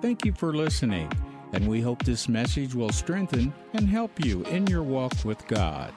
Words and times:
Thank 0.00 0.24
you 0.24 0.32
for 0.32 0.54
listening, 0.54 1.10
and 1.52 1.66
we 1.66 1.80
hope 1.80 2.04
this 2.04 2.28
message 2.28 2.72
will 2.72 2.92
strengthen 2.92 3.52
and 3.72 3.88
help 3.88 4.24
you 4.24 4.44
in 4.44 4.64
your 4.68 4.84
walk 4.84 5.12
with 5.24 5.44
God. 5.48 5.92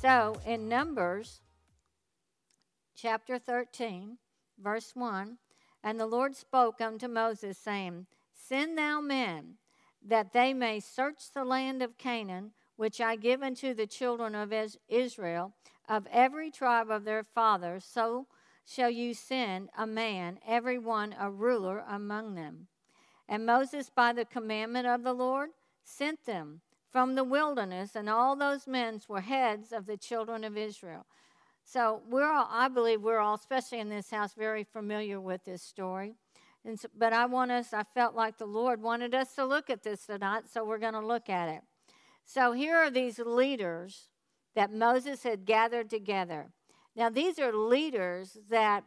So, 0.00 0.40
in 0.44 0.68
Numbers 0.68 1.40
chapter 2.96 3.38
13, 3.38 4.18
verse 4.58 4.90
1, 4.94 5.38
and 5.84 6.00
the 6.00 6.06
Lord 6.06 6.34
spoke 6.34 6.80
unto 6.80 7.06
Moses, 7.06 7.58
saying, 7.58 8.06
Send 8.34 8.76
thou 8.76 9.00
men, 9.00 9.54
that 10.04 10.32
they 10.32 10.52
may 10.52 10.80
search 10.80 11.30
the 11.32 11.44
land 11.44 11.80
of 11.80 11.96
Canaan, 11.96 12.50
which 12.74 13.00
I 13.00 13.14
give 13.14 13.40
unto 13.40 13.72
the 13.72 13.86
children 13.86 14.34
of 14.34 14.52
Israel, 14.88 15.54
of 15.90 16.06
every 16.12 16.52
tribe 16.52 16.88
of 16.88 17.04
their 17.04 17.24
fathers, 17.24 17.84
so 17.84 18.28
shall 18.64 18.88
you 18.88 19.12
send 19.12 19.68
a 19.76 19.86
man, 19.86 20.38
every 20.46 20.78
one 20.78 21.14
a 21.18 21.28
ruler 21.28 21.84
among 21.88 22.36
them. 22.36 22.68
And 23.28 23.44
Moses, 23.44 23.90
by 23.90 24.12
the 24.12 24.24
commandment 24.24 24.86
of 24.86 25.02
the 25.02 25.12
Lord, 25.12 25.50
sent 25.82 26.24
them 26.26 26.60
from 26.92 27.16
the 27.16 27.24
wilderness, 27.24 27.96
and 27.96 28.08
all 28.08 28.36
those 28.36 28.68
men 28.68 29.00
were 29.08 29.20
heads 29.20 29.72
of 29.72 29.86
the 29.86 29.96
children 29.96 30.44
of 30.44 30.56
Israel. 30.56 31.06
So 31.64 32.02
we're 32.08 32.30
all, 32.30 32.48
I 32.48 32.68
believe 32.68 33.02
we're 33.02 33.18
all, 33.18 33.34
especially 33.34 33.80
in 33.80 33.88
this 33.88 34.10
house, 34.10 34.34
very 34.34 34.62
familiar 34.62 35.20
with 35.20 35.44
this 35.44 35.62
story. 35.62 36.14
And 36.64 36.78
so, 36.78 36.88
but 36.96 37.12
I 37.12 37.26
want 37.26 37.50
us, 37.50 37.72
I 37.72 37.82
felt 37.82 38.14
like 38.14 38.38
the 38.38 38.46
Lord 38.46 38.80
wanted 38.80 39.12
us 39.14 39.34
to 39.34 39.44
look 39.44 39.70
at 39.70 39.82
this 39.82 40.06
tonight, 40.06 40.44
so 40.52 40.64
we're 40.64 40.78
going 40.78 40.94
to 40.94 41.04
look 41.04 41.28
at 41.28 41.48
it. 41.48 41.62
So 42.24 42.52
here 42.52 42.76
are 42.76 42.90
these 42.90 43.18
leaders 43.18 44.08
that 44.54 44.72
Moses 44.72 45.22
had 45.22 45.44
gathered 45.44 45.90
together. 45.90 46.50
Now, 46.96 47.08
these 47.08 47.38
are 47.38 47.52
leaders 47.52 48.38
that 48.50 48.84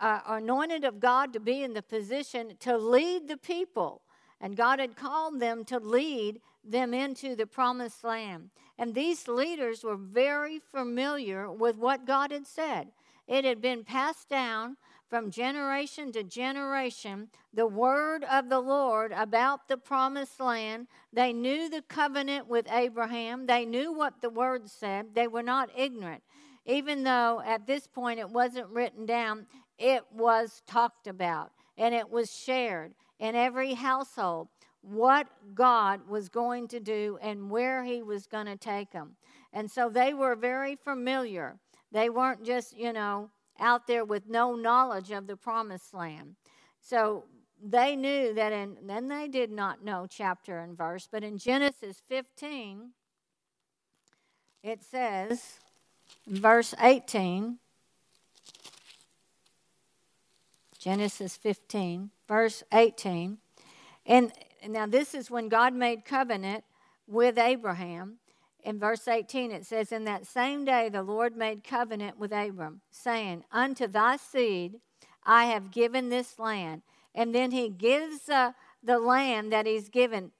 uh, 0.00 0.20
are 0.26 0.38
anointed 0.38 0.84
of 0.84 1.00
God 1.00 1.32
to 1.32 1.40
be 1.40 1.62
in 1.62 1.74
the 1.74 1.82
position 1.82 2.56
to 2.60 2.76
lead 2.76 3.28
the 3.28 3.36
people. 3.36 4.02
And 4.40 4.56
God 4.56 4.80
had 4.80 4.96
called 4.96 5.38
them 5.38 5.64
to 5.66 5.78
lead 5.78 6.40
them 6.64 6.92
into 6.92 7.36
the 7.36 7.46
promised 7.46 8.02
land. 8.02 8.50
And 8.78 8.94
these 8.94 9.28
leaders 9.28 9.84
were 9.84 9.96
very 9.96 10.58
familiar 10.58 11.50
with 11.50 11.76
what 11.76 12.06
God 12.06 12.32
had 12.32 12.46
said. 12.46 12.88
It 13.28 13.44
had 13.44 13.60
been 13.60 13.84
passed 13.84 14.28
down 14.28 14.76
from 15.12 15.30
generation 15.30 16.10
to 16.10 16.22
generation 16.22 17.28
the 17.52 17.66
word 17.66 18.24
of 18.24 18.48
the 18.48 18.58
Lord 18.58 19.12
about 19.12 19.68
the 19.68 19.76
promised 19.76 20.40
land. 20.40 20.86
They 21.12 21.34
knew 21.34 21.68
the 21.68 21.82
covenant 21.82 22.48
with 22.48 22.66
Abraham, 22.72 23.44
they 23.44 23.66
knew 23.66 23.92
what 23.92 24.22
the 24.22 24.30
word 24.30 24.70
said, 24.70 25.08
they 25.14 25.28
were 25.28 25.42
not 25.42 25.68
ignorant. 25.76 26.22
Even 26.64 27.02
though 27.04 27.42
at 27.44 27.66
this 27.66 27.86
point 27.86 28.20
it 28.20 28.30
wasn't 28.30 28.70
written 28.70 29.04
down, 29.04 29.46
it 29.76 30.02
was 30.14 30.62
talked 30.66 31.06
about 31.06 31.52
and 31.76 31.94
it 31.94 32.08
was 32.08 32.34
shared 32.34 32.94
in 33.18 33.34
every 33.34 33.74
household 33.74 34.48
what 34.80 35.26
God 35.54 36.08
was 36.08 36.30
going 36.30 36.68
to 36.68 36.80
do 36.80 37.18
and 37.20 37.50
where 37.50 37.84
He 37.84 38.02
was 38.02 38.26
going 38.26 38.46
to 38.46 38.56
take 38.56 38.92
them. 38.92 39.16
And 39.52 39.70
so 39.70 39.90
they 39.90 40.14
were 40.14 40.36
very 40.36 40.74
familiar. 40.74 41.58
They 41.90 42.08
weren't 42.08 42.46
just, 42.46 42.74
you 42.78 42.94
know, 42.94 43.28
out 43.62 43.86
there 43.86 44.04
with 44.04 44.28
no 44.28 44.54
knowledge 44.54 45.10
of 45.10 45.26
the 45.26 45.36
promised 45.36 45.94
land. 45.94 46.34
So 46.80 47.24
they 47.62 47.94
knew 47.96 48.34
that, 48.34 48.52
and 48.52 48.76
then 48.84 49.08
they 49.08 49.28
did 49.28 49.50
not 49.50 49.84
know 49.84 50.06
chapter 50.10 50.58
and 50.58 50.76
verse, 50.76 51.08
but 51.10 51.22
in 51.22 51.38
Genesis 51.38 52.02
15, 52.08 52.90
it 54.64 54.82
says, 54.82 55.58
verse 56.26 56.74
18, 56.80 57.58
Genesis 60.78 61.36
15, 61.36 62.10
verse 62.26 62.64
18, 62.72 63.38
and 64.04 64.32
now 64.68 64.86
this 64.86 65.14
is 65.14 65.30
when 65.30 65.48
God 65.48 65.72
made 65.72 66.04
covenant 66.04 66.64
with 67.06 67.38
Abraham 67.38 68.18
in 68.62 68.78
verse 68.78 69.08
18, 69.08 69.50
it 69.50 69.66
says, 69.66 69.92
In 69.92 70.04
that 70.04 70.26
same 70.26 70.64
day 70.64 70.88
the 70.88 71.02
Lord 71.02 71.36
made 71.36 71.64
covenant 71.64 72.18
with 72.18 72.32
Abram, 72.32 72.80
saying, 72.90 73.44
Unto 73.50 73.86
thy 73.86 74.16
seed 74.16 74.80
I 75.24 75.46
have 75.46 75.70
given 75.70 76.08
this 76.08 76.38
land. 76.38 76.82
And 77.14 77.34
then 77.34 77.50
he 77.50 77.68
gives 77.68 78.28
uh, 78.28 78.52
the 78.82 78.98
land 78.98 79.52
that 79.52 79.66
he's 79.66 79.88
given 79.88 80.32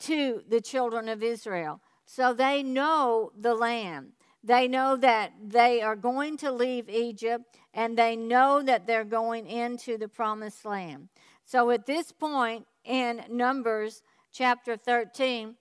to 0.00 0.42
the 0.48 0.60
children 0.60 1.08
of 1.08 1.22
Israel. 1.22 1.80
So 2.04 2.32
they 2.32 2.62
know 2.62 3.32
the 3.38 3.54
land. 3.54 4.12
They 4.42 4.68
know 4.68 4.96
that 4.96 5.32
they 5.44 5.82
are 5.82 5.96
going 5.96 6.36
to 6.38 6.52
leave 6.52 6.88
Egypt 6.88 7.44
and 7.74 7.98
they 7.98 8.14
know 8.14 8.62
that 8.62 8.86
they're 8.86 9.04
going 9.04 9.46
into 9.46 9.98
the 9.98 10.08
promised 10.08 10.64
land. 10.64 11.08
So 11.44 11.70
at 11.70 11.86
this 11.86 12.12
point 12.12 12.66
in 12.84 13.22
Numbers 13.28 14.02
chapter 14.32 14.76
13, 14.76 15.56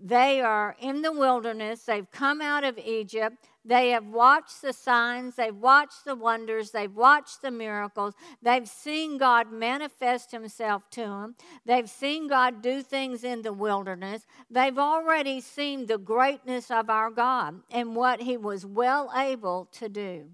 they 0.00 0.40
are 0.40 0.76
in 0.80 1.02
the 1.02 1.12
wilderness. 1.12 1.82
They've 1.82 2.10
come 2.10 2.40
out 2.40 2.62
of 2.62 2.78
Egypt. 2.78 3.36
They 3.64 3.90
have 3.90 4.06
watched 4.06 4.62
the 4.62 4.72
signs. 4.72 5.34
They've 5.34 5.54
watched 5.54 6.04
the 6.04 6.14
wonders. 6.14 6.70
They've 6.70 6.94
watched 6.94 7.42
the 7.42 7.50
miracles. 7.50 8.14
They've 8.40 8.68
seen 8.68 9.18
God 9.18 9.52
manifest 9.52 10.30
Himself 10.30 10.88
to 10.90 11.00
them. 11.00 11.34
They've 11.66 11.90
seen 11.90 12.28
God 12.28 12.62
do 12.62 12.82
things 12.82 13.24
in 13.24 13.42
the 13.42 13.52
wilderness. 13.52 14.24
They've 14.48 14.78
already 14.78 15.40
seen 15.40 15.86
the 15.86 15.98
greatness 15.98 16.70
of 16.70 16.88
our 16.88 17.10
God 17.10 17.62
and 17.70 17.96
what 17.96 18.22
He 18.22 18.36
was 18.36 18.64
well 18.64 19.12
able 19.16 19.68
to 19.72 19.88
do. 19.88 20.30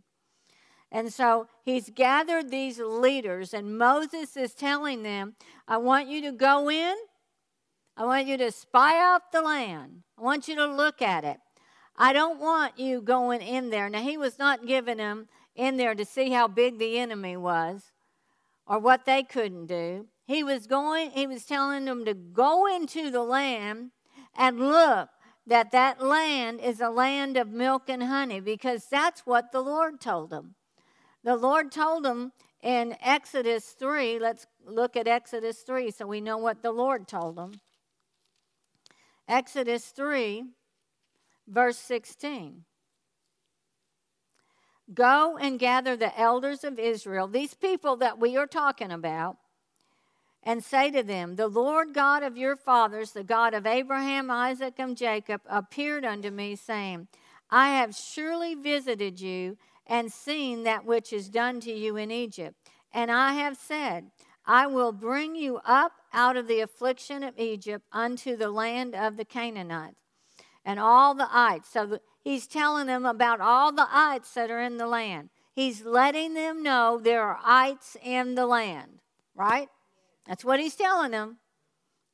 And 0.92 1.12
so 1.12 1.48
He's 1.62 1.88
gathered 1.88 2.50
these 2.50 2.78
leaders, 2.78 3.54
and 3.54 3.78
Moses 3.78 4.36
is 4.36 4.52
telling 4.52 5.02
them, 5.02 5.36
I 5.66 5.78
want 5.78 6.08
you 6.08 6.20
to 6.22 6.32
go 6.32 6.70
in 6.70 6.94
I 7.96 8.04
want 8.04 8.26
you 8.26 8.36
to 8.38 8.50
spy 8.50 8.98
out 8.98 9.30
the 9.30 9.42
land. 9.42 10.02
I 10.18 10.22
want 10.22 10.48
you 10.48 10.56
to 10.56 10.66
look 10.66 11.00
at 11.00 11.24
it. 11.24 11.38
I 11.96 12.12
don't 12.12 12.40
want 12.40 12.78
you 12.78 13.00
going 13.00 13.40
in 13.40 13.70
there. 13.70 13.88
Now, 13.88 14.02
he 14.02 14.16
was 14.16 14.38
not 14.38 14.66
giving 14.66 14.96
them 14.96 15.28
in 15.54 15.76
there 15.76 15.94
to 15.94 16.04
see 16.04 16.30
how 16.30 16.48
big 16.48 16.78
the 16.78 16.98
enemy 16.98 17.36
was 17.36 17.92
or 18.66 18.80
what 18.80 19.04
they 19.04 19.22
couldn't 19.22 19.66
do. 19.66 20.06
He 20.26 20.42
was 20.42 20.66
going, 20.66 21.12
he 21.12 21.26
was 21.26 21.44
telling 21.44 21.84
them 21.84 22.04
to 22.04 22.14
go 22.14 22.66
into 22.66 23.10
the 23.10 23.22
land 23.22 23.90
and 24.36 24.58
look 24.58 25.10
that 25.46 25.70
that 25.72 26.02
land 26.02 26.60
is 26.60 26.80
a 26.80 26.88
land 26.88 27.36
of 27.36 27.48
milk 27.48 27.88
and 27.88 28.02
honey 28.02 28.40
because 28.40 28.86
that's 28.90 29.20
what 29.20 29.52
the 29.52 29.60
Lord 29.60 30.00
told 30.00 30.30
them. 30.30 30.54
The 31.22 31.36
Lord 31.36 31.70
told 31.70 32.04
them 32.04 32.32
in 32.62 32.96
Exodus 33.02 33.76
3, 33.78 34.18
let's 34.18 34.46
look 34.66 34.96
at 34.96 35.06
Exodus 35.06 35.60
3 35.60 35.90
so 35.90 36.06
we 36.06 36.20
know 36.20 36.38
what 36.38 36.62
the 36.62 36.72
Lord 36.72 37.06
told 37.06 37.36
them. 37.36 37.60
Exodus 39.28 39.86
3, 39.86 40.44
verse 41.48 41.78
16. 41.78 42.64
Go 44.92 45.38
and 45.38 45.58
gather 45.58 45.96
the 45.96 46.18
elders 46.18 46.62
of 46.62 46.78
Israel, 46.78 47.26
these 47.26 47.54
people 47.54 47.96
that 47.96 48.18
we 48.18 48.36
are 48.36 48.46
talking 48.46 48.92
about, 48.92 49.38
and 50.42 50.62
say 50.62 50.90
to 50.90 51.02
them, 51.02 51.36
The 51.36 51.48
Lord 51.48 51.94
God 51.94 52.22
of 52.22 52.36
your 52.36 52.54
fathers, 52.54 53.12
the 53.12 53.24
God 53.24 53.54
of 53.54 53.66
Abraham, 53.66 54.30
Isaac, 54.30 54.74
and 54.78 54.94
Jacob, 54.94 55.40
appeared 55.48 56.04
unto 56.04 56.30
me, 56.30 56.54
saying, 56.54 57.08
I 57.50 57.70
have 57.70 57.94
surely 57.94 58.54
visited 58.54 59.20
you 59.20 59.56
and 59.86 60.12
seen 60.12 60.64
that 60.64 60.84
which 60.84 61.12
is 61.12 61.30
done 61.30 61.60
to 61.60 61.72
you 61.72 61.96
in 61.96 62.10
Egypt. 62.10 62.56
And 62.92 63.10
I 63.10 63.34
have 63.34 63.56
said, 63.56 64.10
I 64.46 64.66
will 64.66 64.92
bring 64.92 65.36
you 65.36 65.60
up 65.64 65.92
out 66.12 66.36
of 66.36 66.48
the 66.48 66.60
affliction 66.60 67.22
of 67.22 67.38
Egypt 67.38 67.84
unto 67.92 68.36
the 68.36 68.50
land 68.50 68.94
of 68.94 69.16
the 69.16 69.24
Canaanites 69.24 69.96
and 70.64 70.78
all 70.78 71.14
the 71.14 71.28
ites. 71.30 71.70
So 71.70 71.98
he's 72.22 72.46
telling 72.46 72.86
them 72.86 73.06
about 73.06 73.40
all 73.40 73.72
the 73.72 73.88
ites 73.90 74.32
that 74.34 74.50
are 74.50 74.60
in 74.60 74.76
the 74.76 74.86
land. 74.86 75.30
He's 75.52 75.84
letting 75.84 76.34
them 76.34 76.62
know 76.62 76.98
there 76.98 77.22
are 77.22 77.38
ites 77.44 77.96
in 78.02 78.34
the 78.34 78.46
land, 78.46 79.00
right? 79.34 79.68
That's 80.26 80.44
what 80.44 80.60
he's 80.60 80.74
telling 80.74 81.12
them. 81.12 81.38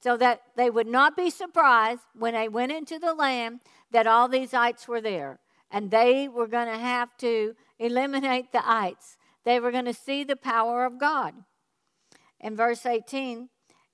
So 0.02 0.16
that 0.16 0.42
they 0.56 0.70
would 0.70 0.86
not 0.86 1.16
be 1.16 1.30
surprised 1.30 2.02
when 2.14 2.34
they 2.34 2.48
went 2.48 2.72
into 2.72 2.98
the 2.98 3.12
land 3.12 3.60
that 3.90 4.06
all 4.06 4.28
these 4.28 4.54
ites 4.54 4.88
were 4.88 5.00
there. 5.00 5.40
And 5.70 5.90
they 5.90 6.26
were 6.26 6.46
going 6.46 6.68
to 6.68 6.78
have 6.78 7.16
to 7.18 7.54
eliminate 7.78 8.52
the 8.52 8.66
ites. 8.68 9.16
They 9.44 9.60
were 9.60 9.70
going 9.70 9.84
to 9.84 9.94
see 9.94 10.24
the 10.24 10.36
power 10.36 10.84
of 10.84 10.98
God 10.98 11.34
in 12.40 12.56
verse 12.56 12.86
18 12.86 13.48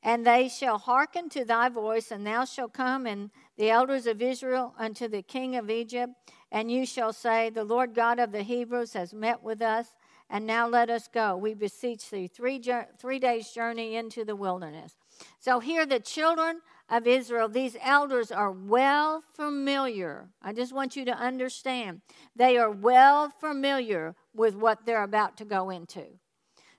and 0.06 0.24
they 0.24 0.48
shall 0.48 0.78
hearken 0.78 1.28
to 1.30 1.44
thy 1.44 1.68
voice, 1.68 2.12
and 2.12 2.24
thou 2.24 2.44
shalt 2.44 2.72
come 2.72 3.06
and 3.06 3.28
the 3.56 3.70
elders 3.70 4.06
of 4.06 4.22
Israel 4.22 4.72
unto 4.78 5.08
the 5.08 5.20
king 5.20 5.56
of 5.56 5.68
Egypt, 5.68 6.12
and 6.52 6.70
you 6.70 6.86
shall 6.86 7.12
say, 7.12 7.50
The 7.50 7.64
Lord 7.64 7.92
God 7.92 8.20
of 8.20 8.30
the 8.30 8.44
Hebrews 8.44 8.92
has 8.92 9.12
met 9.12 9.42
with 9.42 9.60
us, 9.60 9.88
and 10.30 10.46
now 10.46 10.68
let 10.68 10.90
us 10.90 11.08
go. 11.12 11.36
We 11.36 11.54
beseech 11.54 12.08
thee, 12.08 12.28
three, 12.28 12.62
three 12.98 13.18
days' 13.18 13.50
journey 13.50 13.96
into 13.96 14.24
the 14.24 14.36
wilderness. 14.36 14.96
So 15.40 15.58
here 15.58 15.84
the 15.84 15.98
children 15.98 16.60
of 16.88 17.08
Israel, 17.08 17.48
these 17.48 17.76
elders 17.82 18.30
are 18.30 18.52
well 18.52 19.24
familiar. 19.34 20.28
I 20.40 20.52
just 20.52 20.72
want 20.72 20.94
you 20.94 21.04
to 21.06 21.16
understand. 21.16 22.02
They 22.36 22.58
are 22.58 22.70
well 22.70 23.28
familiar 23.40 24.14
with 24.32 24.54
what 24.54 24.86
they're 24.86 25.02
about 25.02 25.36
to 25.38 25.44
go 25.44 25.70
into. 25.70 26.06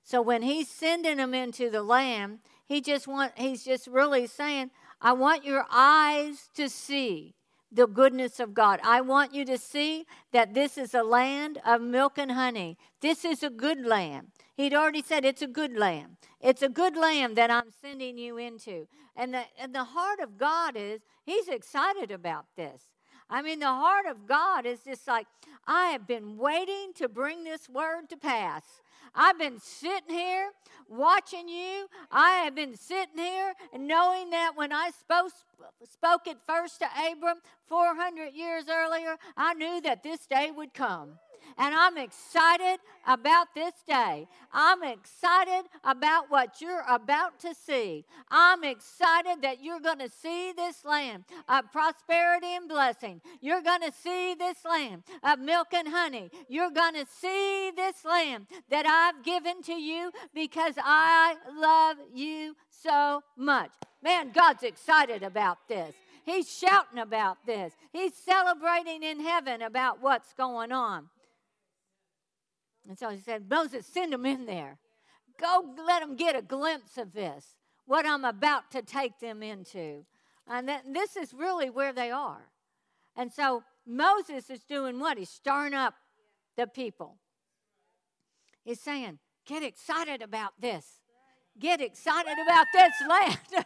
So 0.07 0.21
when 0.21 0.41
he's 0.41 0.69
sending 0.69 1.17
them 1.17 1.33
into 1.33 1.69
the 1.69 1.83
land, 1.83 2.39
he 2.65 2.79
just 2.79 3.09
want 3.09 3.33
he's 3.35 3.65
just 3.65 3.87
really 3.87 4.25
saying, 4.25 4.71
I 5.01 5.11
want 5.11 5.43
your 5.43 5.65
eyes 5.69 6.49
to 6.55 6.69
see 6.69 7.35
the 7.73 7.87
goodness 7.87 8.39
of 8.39 8.53
God. 8.53 8.79
I 8.85 9.01
want 9.01 9.33
you 9.33 9.43
to 9.43 9.57
see 9.57 10.05
that 10.31 10.53
this 10.53 10.77
is 10.77 10.93
a 10.93 11.03
land 11.03 11.59
of 11.65 11.81
milk 11.81 12.17
and 12.17 12.31
honey. 12.31 12.77
This 13.01 13.25
is 13.25 13.43
a 13.43 13.49
good 13.49 13.85
land. 13.85 14.27
He'd 14.55 14.73
already 14.73 15.01
said 15.01 15.25
it's 15.25 15.41
a 15.41 15.47
good 15.47 15.77
land. 15.77 16.15
It's 16.39 16.61
a 16.61 16.69
good 16.69 16.95
land 16.95 17.35
that 17.35 17.51
I'm 17.51 17.73
sending 17.81 18.17
you 18.17 18.37
into. 18.37 18.87
And 19.13 19.33
the, 19.33 19.43
and 19.59 19.75
the 19.75 19.83
heart 19.83 20.21
of 20.21 20.37
God 20.37 20.77
is, 20.77 21.01
He's 21.25 21.49
excited 21.49 22.11
about 22.11 22.45
this. 22.55 22.83
I 23.29 23.41
mean, 23.41 23.59
the 23.59 23.65
heart 23.65 24.05
of 24.05 24.25
God 24.25 24.65
is 24.65 24.79
just 24.85 25.05
like, 25.05 25.27
I 25.67 25.87
have 25.87 26.07
been 26.07 26.37
waiting 26.37 26.93
to 26.95 27.09
bring 27.09 27.43
this 27.43 27.67
word 27.67 28.07
to 28.09 28.15
pass. 28.15 28.63
I've 29.17 29.39
been 29.39 29.59
sitting 29.59 30.15
here 30.15 30.51
watching 30.87 31.49
you. 31.49 31.87
I 32.11 32.43
have 32.43 32.53
been 32.53 32.77
sitting 32.77 33.17
here 33.17 33.53
and 33.73 33.87
knowing 33.87 34.29
that 34.29 34.51
when 34.55 34.71
I 34.71 34.91
spoke, 34.91 35.31
spoke 35.91 36.27
it 36.27 36.37
first 36.47 36.79
to 36.81 36.85
Abram 37.11 37.37
400 37.65 38.33
years 38.33 38.65
earlier, 38.69 39.17
I 39.35 39.55
knew 39.55 39.81
that 39.81 40.03
this 40.03 40.27
day 40.27 40.51
would 40.55 40.73
come. 40.73 41.17
And 41.57 41.73
I'm 41.73 41.97
excited 41.97 42.79
about 43.05 43.53
this 43.55 43.73
day. 43.87 44.27
I'm 44.51 44.83
excited 44.83 45.65
about 45.83 46.29
what 46.29 46.61
you're 46.61 46.83
about 46.87 47.39
to 47.39 47.53
see. 47.55 48.05
I'm 48.29 48.63
excited 48.63 49.41
that 49.41 49.63
you're 49.63 49.79
going 49.79 49.99
to 49.99 50.09
see 50.09 50.51
this 50.51 50.83
land 50.85 51.23
of 51.47 51.71
prosperity 51.71 52.55
and 52.55 52.67
blessing. 52.67 53.21
You're 53.41 53.61
going 53.61 53.81
to 53.81 53.91
see 53.91 54.35
this 54.35 54.57
land 54.65 55.03
of 55.23 55.39
milk 55.39 55.73
and 55.73 55.87
honey. 55.87 56.29
You're 56.49 56.71
going 56.71 56.95
to 56.95 57.05
see 57.05 57.71
this 57.75 58.03
land 58.03 58.47
that 58.69 58.85
I've 58.85 59.23
given 59.23 59.61
to 59.63 59.73
you 59.73 60.11
because 60.33 60.75
I 60.77 61.35
love 61.55 61.97
you 62.13 62.55
so 62.69 63.23
much. 63.35 63.71
Man, 64.03 64.31
God's 64.31 64.63
excited 64.63 65.23
about 65.23 65.67
this. 65.67 65.93
He's 66.25 66.51
shouting 66.51 66.99
about 66.99 67.37
this. 67.45 67.73
He's 67.93 68.13
celebrating 68.13 69.01
in 69.01 69.21
heaven 69.21 69.61
about 69.61 70.01
what's 70.01 70.33
going 70.33 70.73
on. 70.73 71.07
And 72.87 72.97
so 72.97 73.09
he 73.09 73.19
said, 73.19 73.49
Moses, 73.49 73.85
send 73.85 74.13
them 74.13 74.25
in 74.25 74.45
there. 74.45 74.77
Go 75.39 75.75
let 75.85 76.01
them 76.01 76.15
get 76.15 76.35
a 76.35 76.41
glimpse 76.41 76.97
of 76.97 77.13
this, 77.13 77.55
what 77.85 78.05
I'm 78.05 78.25
about 78.25 78.71
to 78.71 78.81
take 78.81 79.19
them 79.19 79.43
into. 79.43 80.05
And 80.47 80.67
that, 80.69 80.83
this 80.91 81.15
is 81.15 81.33
really 81.33 81.69
where 81.69 81.93
they 81.93 82.09
are. 82.09 82.49
And 83.15 83.31
so 83.31 83.63
Moses 83.85 84.49
is 84.49 84.63
doing 84.63 84.99
what? 84.99 85.17
He's 85.17 85.29
stirring 85.29 85.73
up 85.73 85.95
the 86.55 86.67
people. 86.67 87.17
He's 88.63 88.79
saying, 88.79 89.19
Get 89.45 89.63
excited 89.63 90.21
about 90.21 90.53
this. 90.59 90.99
Get 91.57 91.79
excited 91.79 92.35
about 92.43 92.67
this 92.73 92.91
land. 93.07 93.65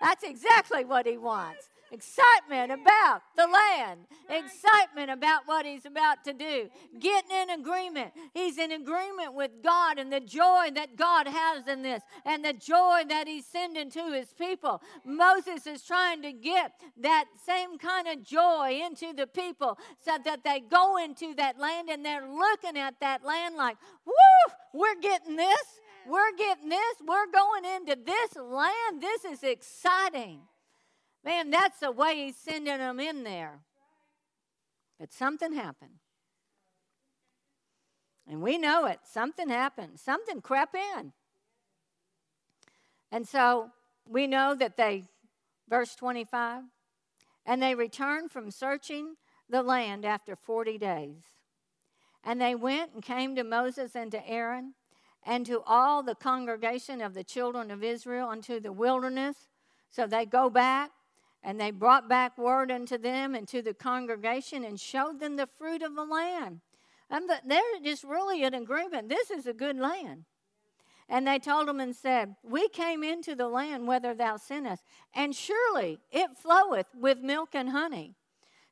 That's 0.00 0.22
exactly 0.22 0.84
what 0.84 1.04
he 1.04 1.18
wants 1.18 1.68
excitement 1.90 2.72
about 2.72 3.22
the 3.36 3.46
land, 3.46 4.00
excitement 4.28 5.10
about 5.10 5.42
what 5.46 5.64
he's 5.66 5.84
about 5.84 6.24
to 6.24 6.32
do, 6.32 6.68
getting 6.98 7.30
in 7.30 7.50
agreement. 7.50 8.12
He's 8.34 8.58
in 8.58 8.72
agreement 8.72 9.34
with 9.34 9.62
God 9.62 9.98
and 9.98 10.12
the 10.12 10.20
joy 10.20 10.68
that 10.74 10.96
God 10.96 11.26
has 11.28 11.66
in 11.66 11.82
this 11.82 12.02
and 12.24 12.44
the 12.44 12.52
joy 12.52 13.02
that 13.08 13.24
he's 13.26 13.46
sending 13.46 13.90
to 13.90 14.12
his 14.12 14.32
people. 14.34 14.82
Moses 15.04 15.66
is 15.66 15.82
trying 15.82 16.22
to 16.22 16.32
get 16.32 16.72
that 17.00 17.26
same 17.44 17.78
kind 17.78 18.08
of 18.08 18.22
joy 18.22 18.80
into 18.84 19.12
the 19.12 19.26
people 19.26 19.78
so 20.04 20.18
that 20.24 20.44
they 20.44 20.60
go 20.60 20.96
into 20.96 21.34
that 21.34 21.58
land 21.58 21.88
and 21.88 22.04
they're 22.04 22.28
looking 22.28 22.76
at 22.76 23.00
that 23.00 23.24
land 23.24 23.56
like, 23.56 23.76
woo, 24.06 24.52
we're 24.74 25.00
getting 25.00 25.36
this. 25.36 25.80
We're 26.06 26.36
getting 26.36 26.70
this. 26.70 26.96
We're 27.06 27.30
going 27.30 27.64
into 27.64 27.96
this 28.04 28.36
land. 28.36 29.02
This 29.02 29.24
is 29.24 29.42
exciting. 29.42 30.40
Man, 31.24 31.50
that's 31.50 31.80
the 31.80 31.90
way 31.90 32.26
he's 32.26 32.36
sending 32.36 32.78
them 32.78 33.00
in 33.00 33.24
there. 33.24 33.60
But 34.98 35.12
something 35.12 35.52
happened. 35.52 35.98
And 38.26 38.42
we 38.42 38.58
know 38.58 38.86
it. 38.86 39.00
Something 39.04 39.48
happened. 39.48 39.98
Something 39.98 40.40
crept 40.40 40.74
in. 40.74 41.12
And 43.10 43.26
so 43.26 43.70
we 44.06 44.26
know 44.26 44.54
that 44.54 44.76
they, 44.76 45.04
verse 45.68 45.94
25, 45.94 46.64
and 47.46 47.62
they 47.62 47.74
returned 47.74 48.30
from 48.30 48.50
searching 48.50 49.14
the 49.48 49.62
land 49.62 50.04
after 50.04 50.36
40 50.36 50.76
days. 50.76 51.22
And 52.22 52.40
they 52.40 52.54
went 52.54 52.92
and 52.92 53.02
came 53.02 53.34
to 53.36 53.44
Moses 53.44 53.94
and 53.94 54.10
to 54.12 54.28
Aaron 54.28 54.74
and 55.24 55.46
to 55.46 55.62
all 55.66 56.02
the 56.02 56.14
congregation 56.14 57.00
of 57.00 57.14
the 57.14 57.24
children 57.24 57.70
of 57.70 57.82
Israel 57.82 58.28
unto 58.28 58.60
the 58.60 58.72
wilderness. 58.72 59.48
So 59.90 60.06
they 60.06 60.26
go 60.26 60.50
back 60.50 60.90
and 61.42 61.60
they 61.60 61.70
brought 61.70 62.08
back 62.08 62.36
word 62.36 62.70
unto 62.70 62.98
them 62.98 63.34
and 63.34 63.46
to 63.48 63.62
the 63.62 63.74
congregation 63.74 64.64
and 64.64 64.78
showed 64.78 65.20
them 65.20 65.36
the 65.36 65.48
fruit 65.58 65.82
of 65.82 65.94
the 65.94 66.04
land. 66.04 66.60
And 67.10 67.30
they're 67.46 67.62
just 67.82 68.04
really 68.04 68.42
in 68.42 68.54
agreement. 68.54 69.08
This 69.08 69.30
is 69.30 69.46
a 69.46 69.52
good 69.52 69.78
land. 69.78 70.24
And 71.08 71.26
they 71.26 71.38
told 71.38 71.68
him 71.68 71.80
and 71.80 71.96
said, 71.96 72.36
We 72.42 72.68
came 72.68 73.02
into 73.02 73.34
the 73.34 73.48
land 73.48 73.88
whither 73.88 74.14
thou 74.14 74.36
sentest, 74.36 74.82
and 75.14 75.34
surely 75.34 75.98
it 76.10 76.36
floweth 76.36 76.88
with 76.94 77.20
milk 77.20 77.54
and 77.54 77.70
honey. 77.70 78.14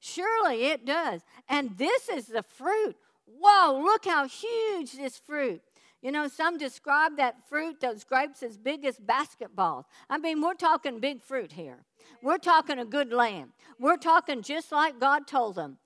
Surely 0.01 0.67
it 0.67 0.85
does. 0.85 1.23
And 1.49 1.79
this 1.79 2.11
is 2.11 2.27
the 2.27 2.43
fruit. 2.43 2.97
Whoa, 3.27 3.81
look 3.83 4.05
how 4.05 4.29
huge 4.29 4.93
this 4.93 5.19
fruit. 5.19 5.63
You 6.07 6.13
know, 6.13 6.29
some 6.29 6.57
describe 6.57 7.17
that 7.17 7.49
fruit, 7.49 7.81
those 7.81 8.05
grapes, 8.05 8.45
as 8.45 8.57
big 8.57 8.85
as 8.85 8.97
basketballs. 8.97 9.87
I 10.09 10.19
mean, 10.19 10.41
we're 10.41 10.55
talking 10.55 11.01
big 11.01 11.21
fruit 11.21 11.51
here. 11.51 11.79
We're 12.23 12.39
talking 12.39 12.79
a 12.79 12.85
good 12.85 13.13
land. 13.13 13.51
We're 13.81 13.97
talking 13.97 14.41
just 14.43 14.71
like 14.71 15.01
God 15.01 15.27
told 15.27 15.57
them. 15.57 15.79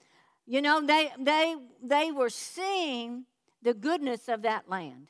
You 0.47 0.61
know, 0.61 0.85
they 0.87 1.11
they 1.19 1.57
they 1.83 2.13
were 2.13 2.29
seeing 2.29 3.25
the 3.63 3.73
goodness 3.73 4.29
of 4.29 4.43
that 4.43 4.69
land. 4.69 5.07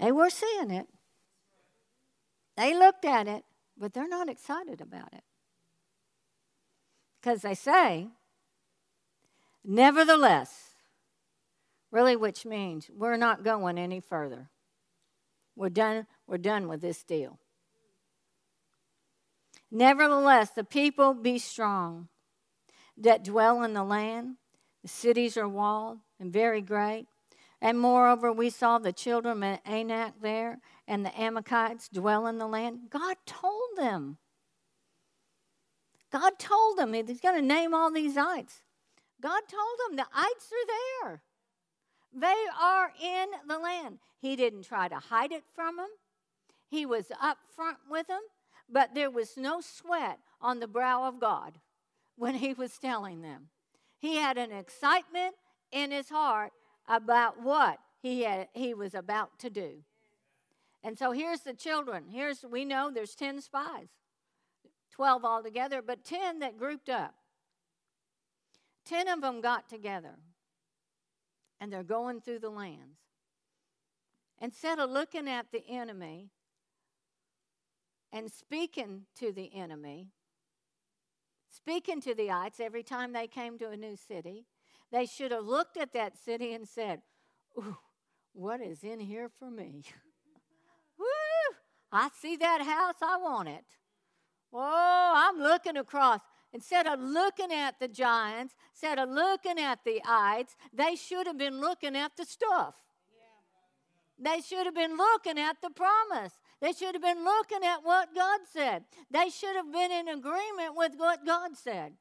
They 0.00 0.10
were 0.10 0.28
seeing 0.28 0.72
it. 0.72 0.88
They 2.56 2.76
looked 2.76 3.04
at 3.04 3.28
it, 3.28 3.44
but 3.78 3.94
they're 3.94 4.08
not 4.08 4.28
excited 4.28 4.80
about 4.80 5.12
it. 5.12 5.22
Because 7.20 7.42
they 7.42 7.54
say, 7.54 8.08
nevertheless, 9.64 10.67
really, 11.90 12.16
which 12.16 12.44
means 12.44 12.90
we're 12.94 13.16
not 13.16 13.44
going 13.44 13.78
any 13.78 14.00
further. 14.00 14.50
We're 15.56 15.70
done, 15.70 16.06
we're 16.26 16.38
done 16.38 16.68
with 16.68 16.80
this 16.80 17.02
deal. 17.02 17.38
Nevertheless, 19.70 20.50
the 20.50 20.64
people 20.64 21.14
be 21.14 21.38
strong 21.38 22.08
that 22.96 23.24
dwell 23.24 23.62
in 23.62 23.74
the 23.74 23.84
land. 23.84 24.36
The 24.82 24.88
cities 24.88 25.36
are 25.36 25.48
walled 25.48 25.98
and 26.20 26.32
very 26.32 26.60
great. 26.60 27.06
And 27.60 27.78
moreover, 27.78 28.32
we 28.32 28.50
saw 28.50 28.78
the 28.78 28.92
children 28.92 29.42
of 29.42 29.58
Anak 29.64 30.14
there, 30.22 30.60
and 30.86 31.04
the 31.04 31.20
Amalekites 31.20 31.88
dwell 31.88 32.26
in 32.28 32.38
the 32.38 32.46
land. 32.46 32.82
God 32.88 33.16
told 33.26 33.70
them. 33.76 34.18
God 36.12 36.38
told 36.38 36.78
them 36.78 36.92
He's 36.92 37.20
going 37.20 37.34
to 37.34 37.42
name 37.42 37.74
all 37.74 37.90
these 37.90 38.16
ites. 38.16 38.62
God 39.20 39.40
told 39.48 39.78
them 39.88 39.96
the 39.96 40.06
ites 40.14 40.52
are 40.52 41.02
there. 41.02 41.22
They 42.12 42.34
are 42.60 42.92
in 43.00 43.26
the 43.46 43.58
land. 43.58 43.98
He 44.20 44.36
didn't 44.36 44.64
try 44.64 44.88
to 44.88 44.96
hide 44.96 45.32
it 45.32 45.44
from 45.54 45.76
them. 45.76 45.88
He 46.68 46.86
was 46.86 47.12
up 47.20 47.38
front 47.54 47.78
with 47.90 48.06
them. 48.06 48.22
But 48.70 48.94
there 48.94 49.10
was 49.10 49.36
no 49.36 49.60
sweat 49.60 50.18
on 50.40 50.60
the 50.60 50.68
brow 50.68 51.04
of 51.04 51.20
God 51.20 51.58
when 52.16 52.34
he 52.34 52.52
was 52.52 52.78
telling 52.78 53.22
them. 53.22 53.48
He 53.98 54.16
had 54.16 54.36
an 54.38 54.52
excitement 54.52 55.34
in 55.72 55.90
his 55.90 56.08
heart 56.08 56.52
about 56.86 57.42
what 57.42 57.78
he, 58.00 58.22
had, 58.22 58.48
he 58.52 58.74
was 58.74 58.94
about 58.94 59.38
to 59.40 59.50
do. 59.50 59.82
And 60.82 60.98
so 60.98 61.12
here's 61.12 61.40
the 61.40 61.54
children. 61.54 62.04
Here's 62.10 62.44
we 62.44 62.64
know 62.64 62.90
there's 62.90 63.14
10 63.14 63.40
spies. 63.40 63.88
12 64.92 65.24
altogether, 65.24 65.82
but 65.82 66.04
10 66.04 66.40
that 66.40 66.58
grouped 66.58 66.88
up. 66.88 67.14
10 68.84 69.08
of 69.08 69.20
them 69.20 69.40
got 69.40 69.68
together. 69.68 70.16
And 71.60 71.72
they're 71.72 71.82
going 71.82 72.20
through 72.20 72.38
the 72.38 72.50
lands. 72.50 72.98
Instead 74.40 74.78
of 74.78 74.90
looking 74.90 75.28
at 75.28 75.46
the 75.50 75.64
enemy 75.68 76.30
and 78.12 78.30
speaking 78.30 79.02
to 79.18 79.32
the 79.32 79.50
enemy, 79.54 80.08
speaking 81.50 82.00
to 82.02 82.14
the 82.14 82.30
ites 82.30 82.60
every 82.60 82.82
time 82.82 83.12
they 83.12 83.26
came 83.26 83.58
to 83.58 83.70
a 83.70 83.76
new 83.76 83.96
city, 83.96 84.46
they 84.92 85.06
should 85.06 85.32
have 85.32 85.44
looked 85.44 85.76
at 85.76 85.92
that 85.92 86.16
city 86.16 86.54
and 86.54 86.68
said, 86.68 87.02
Ooh, 87.58 87.76
what 88.32 88.60
is 88.60 88.84
in 88.84 89.00
here 89.00 89.28
for 89.28 89.50
me? 89.50 89.82
Woo! 90.98 91.06
I 91.90 92.08
see 92.20 92.36
that 92.36 92.62
house, 92.62 92.96
I 93.02 93.16
want 93.16 93.48
it. 93.48 93.64
Whoa, 94.50 95.12
I'm 95.14 95.38
looking 95.38 95.76
across. 95.76 96.20
Instead 96.58 96.88
of 96.88 96.98
looking 96.98 97.52
at 97.52 97.78
the 97.78 97.86
giants, 97.86 98.56
instead 98.74 98.98
of 98.98 99.08
looking 99.08 99.60
at 99.60 99.78
the 99.84 100.02
ites, 100.04 100.56
they 100.74 100.96
should 100.96 101.24
have 101.28 101.38
been 101.38 101.60
looking 101.60 101.94
at 101.94 102.16
the 102.16 102.24
stuff. 102.24 102.74
They 104.18 104.40
should 104.40 104.66
have 104.66 104.74
been 104.74 104.96
looking 104.96 105.38
at 105.38 105.62
the 105.62 105.70
promise. 105.70 106.34
They 106.60 106.72
should 106.72 106.96
have 106.96 107.02
been 107.02 107.22
looking 107.22 107.62
at 107.62 107.84
what 107.84 108.12
God 108.12 108.40
said. 108.52 108.82
They 109.08 109.30
should 109.30 109.54
have 109.54 109.70
been 109.70 109.92
in 109.92 110.08
agreement 110.08 110.74
with 110.74 110.94
what 110.96 111.24
God 111.24 111.54
said. 111.54 111.92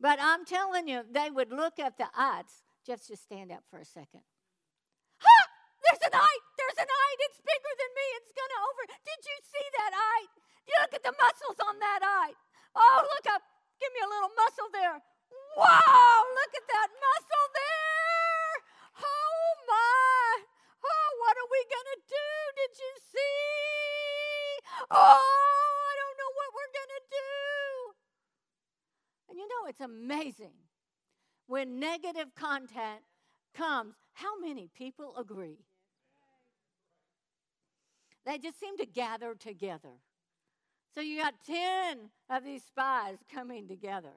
But 0.00 0.18
I'm 0.20 0.44
telling 0.44 0.88
you, 0.88 1.02
they 1.08 1.30
would 1.30 1.52
look 1.52 1.78
at 1.78 1.98
the 1.98 2.10
ites. 2.18 2.64
Jeff, 2.84 3.06
just 3.06 3.22
stand 3.30 3.52
up 3.52 3.62
for 3.70 3.78
a 3.78 3.86
second. 3.86 4.26
Ha! 5.22 5.38
There's 5.86 6.02
an 6.02 6.18
ite! 6.18 6.46
There's 6.58 6.82
an 6.82 6.90
ite! 6.90 7.20
It's 7.30 7.38
bigger 7.46 7.74
than 7.78 7.90
me. 7.94 8.06
It's 8.18 8.34
to 8.34 8.42
over. 8.42 8.82
Did 9.06 9.20
you 9.22 9.38
see 9.46 9.66
that 9.78 9.92
ite? 10.18 10.34
You 10.66 10.74
look 10.82 10.94
at 10.98 11.04
the 11.06 11.14
muscles 11.14 11.62
on 11.62 11.78
that 11.78 12.02
ite. 12.26 12.42
Oh, 12.74 13.06
look 13.06 13.32
up. 13.32 13.42
Give 13.78 13.92
me 13.94 14.02
a 14.02 14.10
little 14.10 14.32
muscle 14.34 14.70
there. 14.74 14.98
Wow, 15.56 16.18
look 16.34 16.52
at 16.54 16.66
that 16.66 16.90
muscle 16.90 17.46
there. 17.54 18.52
Oh, 18.98 19.42
my. 19.66 20.44
Oh, 20.82 21.08
what 21.22 21.34
are 21.38 21.50
we 21.50 21.62
going 21.66 21.90
to 21.94 22.00
do? 22.06 22.30
Did 22.58 22.72
you 22.78 22.92
see? 23.10 23.38
Oh, 24.90 25.70
I 25.88 25.92
don't 25.98 26.18
know 26.18 26.32
what 26.34 26.50
we're 26.54 26.74
going 26.74 26.94
to 26.98 27.04
do. 27.10 27.30
And 29.30 29.38
you 29.38 29.46
know, 29.46 29.66
it's 29.68 29.80
amazing 29.80 30.68
when 31.46 31.80
negative 31.80 32.34
content 32.34 33.02
comes, 33.54 33.94
how 34.12 34.38
many 34.38 34.68
people 34.68 35.16
agree? 35.16 35.64
They 38.24 38.38
just 38.38 38.60
seem 38.60 38.76
to 38.76 38.86
gather 38.86 39.34
together. 39.34 40.00
So 40.94 41.00
you 41.00 41.22
got 41.22 41.34
10 41.46 42.10
of 42.30 42.44
these 42.44 42.62
spies 42.64 43.18
coming 43.32 43.68
together. 43.68 44.12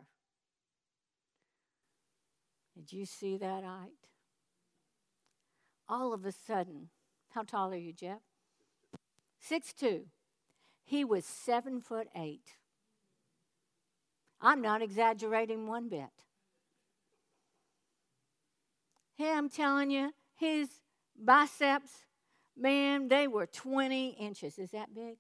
Did 2.75 2.91
you 2.91 3.05
see 3.05 3.37
that 3.37 3.63
ite? 3.63 3.91
All 5.87 6.13
of 6.13 6.25
a 6.25 6.31
sudden, 6.31 6.89
how 7.29 7.43
tall 7.43 7.71
are 7.71 7.77
you, 7.77 7.93
Jeff? 7.93 8.21
Six 9.39 9.73
two. 9.73 10.05
He 10.83 11.03
was 11.03 11.25
seven 11.25 11.81
foot 11.81 12.07
eight. 12.15 12.55
I'm 14.39 14.61
not 14.61 14.81
exaggerating 14.81 15.67
one 15.67 15.89
bit. 15.89 16.09
Hey, 19.17 19.31
I'm 19.31 19.49
telling 19.49 19.91
you, 19.91 20.11
his 20.35 20.67
biceps, 21.15 21.91
man, 22.57 23.07
they 23.07 23.27
were 23.27 23.45
20 23.45 24.15
inches. 24.19 24.57
Is 24.57 24.71
that 24.71 24.93
big? 24.95 25.17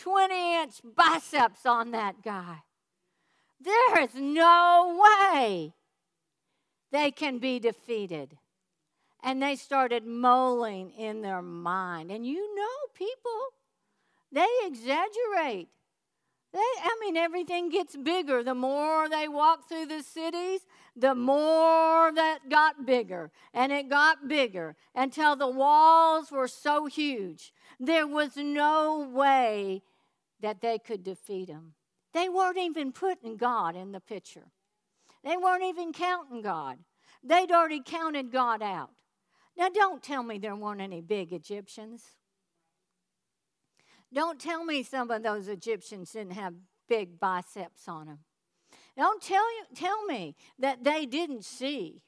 20 0.00 0.62
inch 0.62 0.80
biceps 0.96 1.66
on 1.66 1.90
that 1.92 2.22
guy. 2.22 2.62
There 3.60 4.00
is 4.02 4.14
no 4.14 5.00
way 5.02 5.74
they 6.90 7.10
can 7.10 7.38
be 7.38 7.58
defeated. 7.58 8.36
And 9.22 9.42
they 9.42 9.56
started 9.56 10.06
mulling 10.06 10.90
in 10.90 11.22
their 11.22 11.40
mind. 11.40 12.10
And 12.10 12.26
you 12.26 12.54
know, 12.54 12.76
people, 12.94 13.40
they 14.30 14.46
exaggerate. 14.66 15.68
They, 16.52 16.58
I 16.58 16.96
mean, 17.00 17.16
everything 17.16 17.70
gets 17.70 17.96
bigger. 17.96 18.44
The 18.44 18.54
more 18.54 19.08
they 19.08 19.26
walk 19.26 19.68
through 19.68 19.86
the 19.86 20.02
cities, 20.02 20.60
the 20.96 21.14
more 21.14 22.12
that 22.12 22.48
got 22.48 22.86
bigger. 22.86 23.30
And 23.52 23.72
it 23.72 23.88
got 23.88 24.28
bigger 24.28 24.76
until 24.94 25.36
the 25.36 25.48
walls 25.48 26.30
were 26.30 26.48
so 26.48 26.86
huge. 26.86 27.52
There 27.80 28.06
was 28.06 28.36
no 28.36 29.00
way 29.00 29.82
that 30.40 30.60
they 30.60 30.78
could 30.78 31.02
defeat 31.02 31.48
them. 31.48 31.74
They 32.12 32.28
weren't 32.28 32.58
even 32.58 32.92
putting 32.92 33.36
God 33.36 33.74
in 33.74 33.92
the 33.92 34.00
picture, 34.00 34.50
they 35.24 35.36
weren't 35.36 35.64
even 35.64 35.92
counting 35.92 36.42
God. 36.42 36.78
They'd 37.26 37.50
already 37.50 37.80
counted 37.80 38.30
God 38.30 38.60
out. 38.60 38.90
Now, 39.56 39.70
don't 39.70 40.02
tell 40.02 40.22
me 40.22 40.36
there 40.36 40.54
weren't 40.54 40.82
any 40.82 41.00
big 41.00 41.32
Egyptians. 41.32 42.02
Don't 44.12 44.38
tell 44.38 44.62
me 44.62 44.82
some 44.82 45.10
of 45.10 45.22
those 45.22 45.48
Egyptians 45.48 46.12
didn't 46.12 46.34
have 46.34 46.52
big 46.86 47.18
biceps 47.18 47.88
on 47.88 48.06
them. 48.06 48.18
Don't 48.96 49.20
tell, 49.20 49.44
you, 49.56 49.64
tell 49.74 50.04
me 50.06 50.36
that 50.58 50.84
they 50.84 51.04
didn't 51.04 51.44
see 51.44 52.02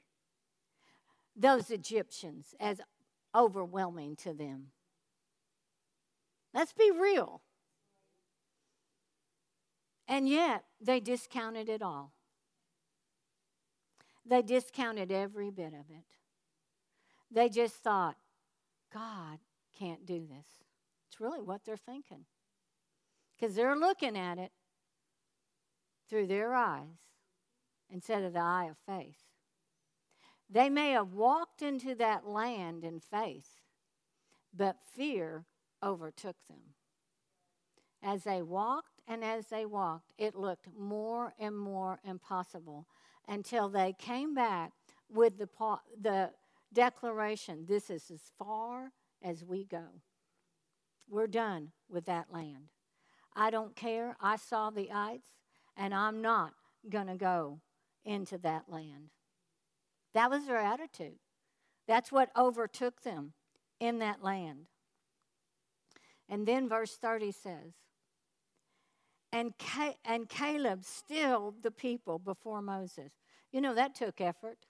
those 1.35 1.71
Egyptians 1.71 2.55
as 2.61 2.81
overwhelming 3.35 4.16
to 4.16 4.33
them. 4.33 4.69
Let's 6.55 6.73
be 6.73 6.90
real. 6.90 7.43
And 10.09 10.28
yet, 10.28 10.64
they 10.81 11.00
discounted 11.00 11.69
it 11.69 11.83
all. 11.83 12.12
They 14.25 14.43
discounted 14.43 15.11
every 15.11 15.50
bit 15.50 15.73
of 15.75 15.90
it. 15.90 16.05
They 17.31 17.49
just 17.49 17.75
thought, 17.75 18.16
God 18.95 19.38
can't 19.78 20.07
do 20.07 20.21
this. 20.21 20.47
It's 21.09 21.21
really 21.21 21.43
what 21.43 21.64
they're 21.64 21.76
thinking. 21.76 22.25
Because 23.38 23.55
they're 23.55 23.76
looking 23.76 24.16
at 24.16 24.38
it 24.38 24.52
through 26.09 26.27
their 26.27 26.55
eyes 26.55 27.11
instead 27.91 28.23
of 28.23 28.33
the 28.33 28.41
eye 28.41 28.69
of 28.71 28.77
faith. 28.87 29.23
They 30.49 30.71
may 30.71 30.93
have 30.93 31.13
walked 31.13 31.63
into 31.63 31.95
that 31.97 32.27
land 32.27 32.85
in 32.85 33.01
faith, 33.01 33.61
but 34.55 34.77
fear 34.95 35.45
overtook 35.83 36.37
them. 36.49 36.75
As 38.03 38.25
they 38.25 38.43
walked 38.43 39.01
and 39.09 39.25
as 39.25 39.49
they 39.49 39.67
walked, 39.67 40.13
it 40.19 40.37
looked 40.37 40.69
more 40.79 41.35
and 41.39 41.57
more 41.57 41.99
impossible 42.05 42.87
until 43.27 43.69
they 43.69 43.93
came 43.99 44.35
back 44.35 44.73
with 45.09 45.39
the, 45.39 45.49
the 46.01 46.31
declaration 46.73 47.65
this 47.67 47.91
is 47.91 48.11
as 48.11 48.31
far 48.39 48.93
as 49.23 49.45
we 49.45 49.65
go. 49.65 49.87
We're 51.09 51.27
done 51.27 51.73
with 51.89 52.05
that 52.07 52.33
land. 52.33 52.69
I 53.35 53.51
don't 53.51 53.77
care. 53.77 54.17
I 54.21 54.37
saw 54.37 54.71
the 54.71 54.91
ites, 54.93 55.29
and 55.76 55.95
I'm 55.95 56.23
not 56.23 56.54
going 56.88 57.06
to 57.09 57.16
go 57.16 57.61
into 58.04 58.38
that 58.38 58.64
land. 58.68 59.11
That 60.14 60.30
was 60.30 60.47
their 60.47 60.59
attitude. 60.59 61.18
That's 61.87 62.11
what 62.11 62.30
overtook 62.37 63.02
them 63.02 63.33
in 63.80 63.99
that 63.99 64.23
land. 64.23 64.66
And 66.28 66.47
then 66.47 66.68
verse 66.68 66.97
30 66.97 67.33
says, 67.33 67.75
and, 69.33 69.52
and 70.04 70.28
Caleb 70.28 70.85
stilled 70.85 71.62
the 71.62 71.71
people 71.71 72.18
before 72.18 72.62
Moses. 72.62 73.12
You 73.52 73.61
know, 73.61 73.75
that 73.75 73.95
took 73.95 74.21
effort. 74.21 74.66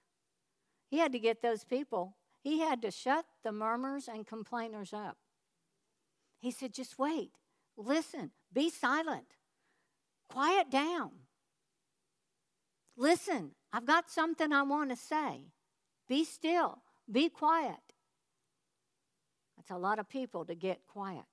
He 0.88 0.98
had 0.98 1.12
to 1.12 1.18
get 1.18 1.42
those 1.42 1.64
people, 1.64 2.16
he 2.42 2.60
had 2.60 2.82
to 2.82 2.90
shut 2.90 3.24
the 3.42 3.52
murmurs 3.52 4.08
and 4.08 4.26
complainers 4.26 4.92
up. 4.92 5.16
He 6.38 6.50
said, 6.50 6.72
just 6.72 6.98
wait, 6.98 7.32
listen, 7.76 8.30
be 8.52 8.70
silent, 8.70 9.35
quiet 10.28 10.70
down. 10.70 11.10
Listen, 12.96 13.52
I've 13.72 13.84
got 13.84 14.10
something 14.10 14.52
I 14.52 14.62
want 14.62 14.90
to 14.90 14.96
say. 14.96 15.52
Be 16.08 16.24
still, 16.24 16.78
be 17.10 17.28
quiet. 17.28 17.76
That's 19.56 19.70
a 19.70 19.78
lot 19.78 19.98
of 19.98 20.08
people 20.08 20.44
to 20.44 20.54
get 20.54 20.86
quiet, 20.86 21.24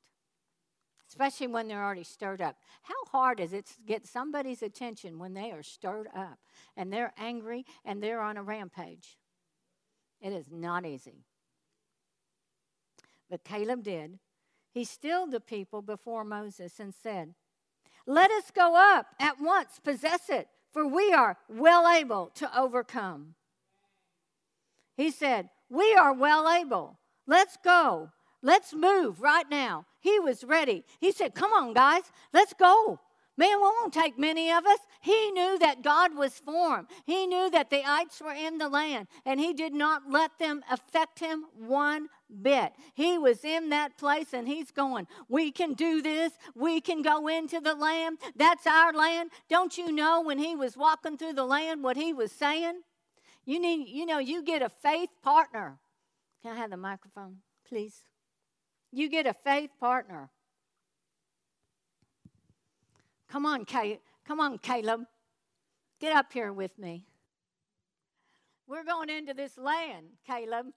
especially 1.08 1.48
when 1.48 1.68
they're 1.68 1.84
already 1.84 2.04
stirred 2.04 2.42
up. 2.42 2.58
How 2.82 3.06
hard 3.12 3.40
is 3.40 3.54
it 3.54 3.68
to 3.68 3.74
get 3.86 4.08
somebody's 4.08 4.64
attention 4.64 5.20
when 5.20 5.34
they 5.34 5.52
are 5.52 5.64
stirred 5.64 6.08
up 6.16 6.40
and 6.76 6.92
they're 6.92 7.14
angry 7.18 7.66
and 7.86 8.02
they're 8.02 8.22
on 8.22 8.38
a 8.38 8.44
rampage? 8.44 9.18
It 10.20 10.34
is 10.34 10.48
not 10.52 10.86
easy. 10.86 11.26
But 13.30 13.44
Caleb 13.44 13.84
did. 13.84 14.20
He 14.74 14.84
stilled 14.84 15.32
the 15.32 15.40
people 15.40 15.82
before 15.82 16.24
Moses 16.24 16.80
and 16.80 16.94
said, 16.94 17.36
Let 18.06 18.32
us 18.32 18.52
go 18.52 18.76
up 18.76 19.08
at 19.20 19.40
once, 19.40 19.80
possess 19.84 20.30
it, 20.30 20.48
for 20.72 20.88
we 20.88 21.14
are 21.14 21.38
well 21.48 21.88
able 21.88 22.32
to 22.36 22.58
overcome. 22.58 23.36
He 24.98 25.10
said, 25.12 25.50
We 25.70 25.94
are 25.94 26.14
well 26.14 26.50
able. 26.50 27.00
Let's 27.26 27.58
go. 27.64 28.10
Let's 28.42 28.74
move 28.74 29.22
right 29.22 29.50
now. 29.50 29.86
He 30.02 30.20
was 30.20 30.44
ready. 30.44 30.84
He 31.00 31.12
said, 31.12 31.34
Come 31.34 31.54
on, 31.54 31.74
guys, 31.74 32.04
let's 32.34 32.54
go. 32.54 33.00
Man, 33.38 33.50
it 33.50 33.60
won't 33.60 33.94
take 33.94 34.18
many 34.20 34.52
of 34.52 34.66
us. 34.66 34.80
He 35.02 35.32
knew 35.32 35.58
that 35.60 35.82
God 35.82 36.16
was 36.16 36.34
for 36.34 36.78
him. 36.78 36.88
He 37.06 37.26
knew 37.26 37.50
that 37.50 37.70
the 37.70 37.84
ites 37.86 38.22
were 38.22 38.34
in 38.34 38.58
the 38.58 38.70
land, 38.70 39.08
and 39.26 39.40
he 39.40 39.54
did 39.54 39.74
not 39.74 40.04
let 40.10 40.38
them 40.40 40.64
affect 40.70 41.20
him 41.20 41.46
one 41.58 42.10
bit. 42.42 42.74
He 42.94 43.18
was 43.18 43.44
in 43.44 43.70
that 43.70 43.98
place 43.98 44.34
and 44.34 44.48
he's 44.48 44.72
going, 44.72 45.08
We 45.30 45.52
can 45.52 45.74
do 45.74 46.02
this. 46.02 46.34
We 46.56 46.82
can 46.82 47.02
go 47.02 47.28
into 47.28 47.60
the 47.60 47.76
land. 47.76 48.20
That's 48.36 48.68
our 48.68 48.94
land. 48.94 49.32
Don't 49.50 49.78
you 49.78 49.92
know 49.92 50.22
when 50.22 50.40
he 50.40 50.56
was 50.56 50.78
walking 50.78 51.18
through 51.18 51.34
the 51.34 51.46
land 51.46 51.84
what 51.84 51.98
he 51.98 52.14
was 52.14 52.32
saying? 52.32 52.82
You 53.46 53.60
need, 53.60 53.88
you 53.90 54.06
know, 54.06 54.20
you 54.20 54.44
get 54.44 54.62
a 54.62 54.70
faith 54.70 55.10
partner. 55.22 55.80
Can 56.42 56.54
I 56.54 56.58
have 56.58 56.72
the 56.72 56.78
microphone? 56.78 57.38
please. 57.74 58.04
You 58.92 59.10
get 59.10 59.26
a 59.26 59.34
faith 59.34 59.72
partner. 59.80 60.30
Come 63.34 63.48
on, 63.48 63.66
Caleb. 63.66 63.98
Come 64.28 64.40
on, 64.40 64.60
Caleb. 64.60 65.08
Get 66.00 66.16
up 66.16 66.32
here 66.32 66.54
with 66.54 66.78
me. 66.78 67.08
We're 68.68 68.84
going 68.84 69.10
into 69.10 69.34
this 69.34 69.58
land, 69.58 70.06
Caleb. 70.24 70.68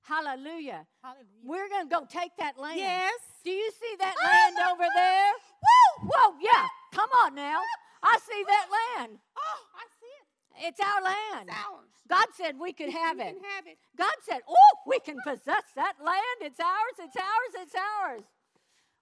Hallelujah. 0.00 0.86
Hallelujah. 1.04 1.44
We're 1.44 1.68
going 1.68 1.86
to 1.86 1.94
go 1.94 2.06
take 2.08 2.30
that 2.38 2.58
land. 2.58 2.78
Yes. 2.78 3.12
Do 3.44 3.50
you 3.50 3.70
see 3.72 3.94
that 3.98 4.14
ah! 4.22 4.26
land 4.26 4.56
over 4.72 4.88
there? 4.96 5.32
Woo! 5.60 6.08
Whoa, 6.10 6.34
yeah. 6.40 6.64
Come 6.94 7.10
on 7.24 7.34
now. 7.34 7.60
I 8.02 8.18
see 8.26 8.42
that 8.46 8.68
land. 8.72 9.18
Oh, 9.36 9.60
I 9.76 9.84
see 10.00 10.64
it. 10.64 10.68
It's 10.68 10.80
our 10.80 11.02
land. 11.02 11.50
It's 11.50 11.58
ours. 11.58 11.92
God 12.08 12.26
said 12.32 12.58
we 12.58 12.72
could 12.72 12.88
have 12.88 13.18
we 13.18 13.24
it. 13.24 13.34
can 13.34 13.44
have 13.54 13.66
it. 13.66 13.76
God 13.98 14.14
said, 14.22 14.40
"Oh, 14.48 14.78
we 14.86 14.98
can 15.00 15.18
possess 15.22 15.64
that 15.76 15.94
land. 16.02 16.38
It's 16.40 16.58
ours. 16.58 16.96
It's 16.98 17.16
ours. 17.16 17.52
It's 17.62 17.74
ours." 17.74 18.22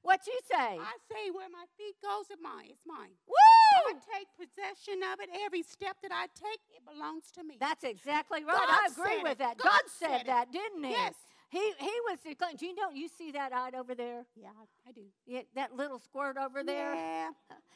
What 0.06 0.22
you 0.24 0.38
say? 0.46 0.78
I 0.78 0.94
say 1.10 1.34
where 1.34 1.50
my 1.50 1.66
feet 1.74 1.98
goes, 1.98 2.30
it's 2.30 2.38
mine. 2.38 2.70
It's 2.70 2.86
mine. 2.86 3.10
I 3.10 3.90
Woo! 3.90 3.98
take 4.06 4.30
possession 4.38 5.02
of 5.02 5.18
it. 5.18 5.28
Every 5.42 5.66
step 5.66 5.98
that 6.06 6.14
I 6.14 6.30
take, 6.38 6.62
it 6.70 6.86
belongs 6.86 7.34
to 7.34 7.42
me. 7.42 7.58
That's 7.58 7.82
exactly 7.82 8.44
right. 8.44 8.54
God 8.54 8.70
I 8.70 8.86
agree 8.86 9.18
with 9.22 9.32
it. 9.32 9.38
that. 9.38 9.58
God 9.58 9.66
God, 9.66 9.82
said 9.90 10.18
said 10.18 10.26
that, 10.30 10.52
didn't 10.52 10.84
he? 10.84 10.92
Yes. 10.94 11.14
He 11.50 11.58
he 11.58 11.90
was 12.06 12.20
declaring. 12.22 12.54
Do 12.54 12.66
you 12.66 12.74
know? 12.76 12.90
You 12.94 13.08
see 13.08 13.32
that 13.32 13.52
eye 13.52 13.70
over 13.76 13.96
there? 13.96 14.22
yeah, 14.36 14.54
I, 14.54 14.90
I 14.90 14.92
do. 14.92 15.02
Yeah, 15.26 15.42
that 15.56 15.74
little 15.74 15.98
squirt 15.98 16.36
over 16.38 16.62
there. 16.62 16.94
Yeah. 16.94 17.30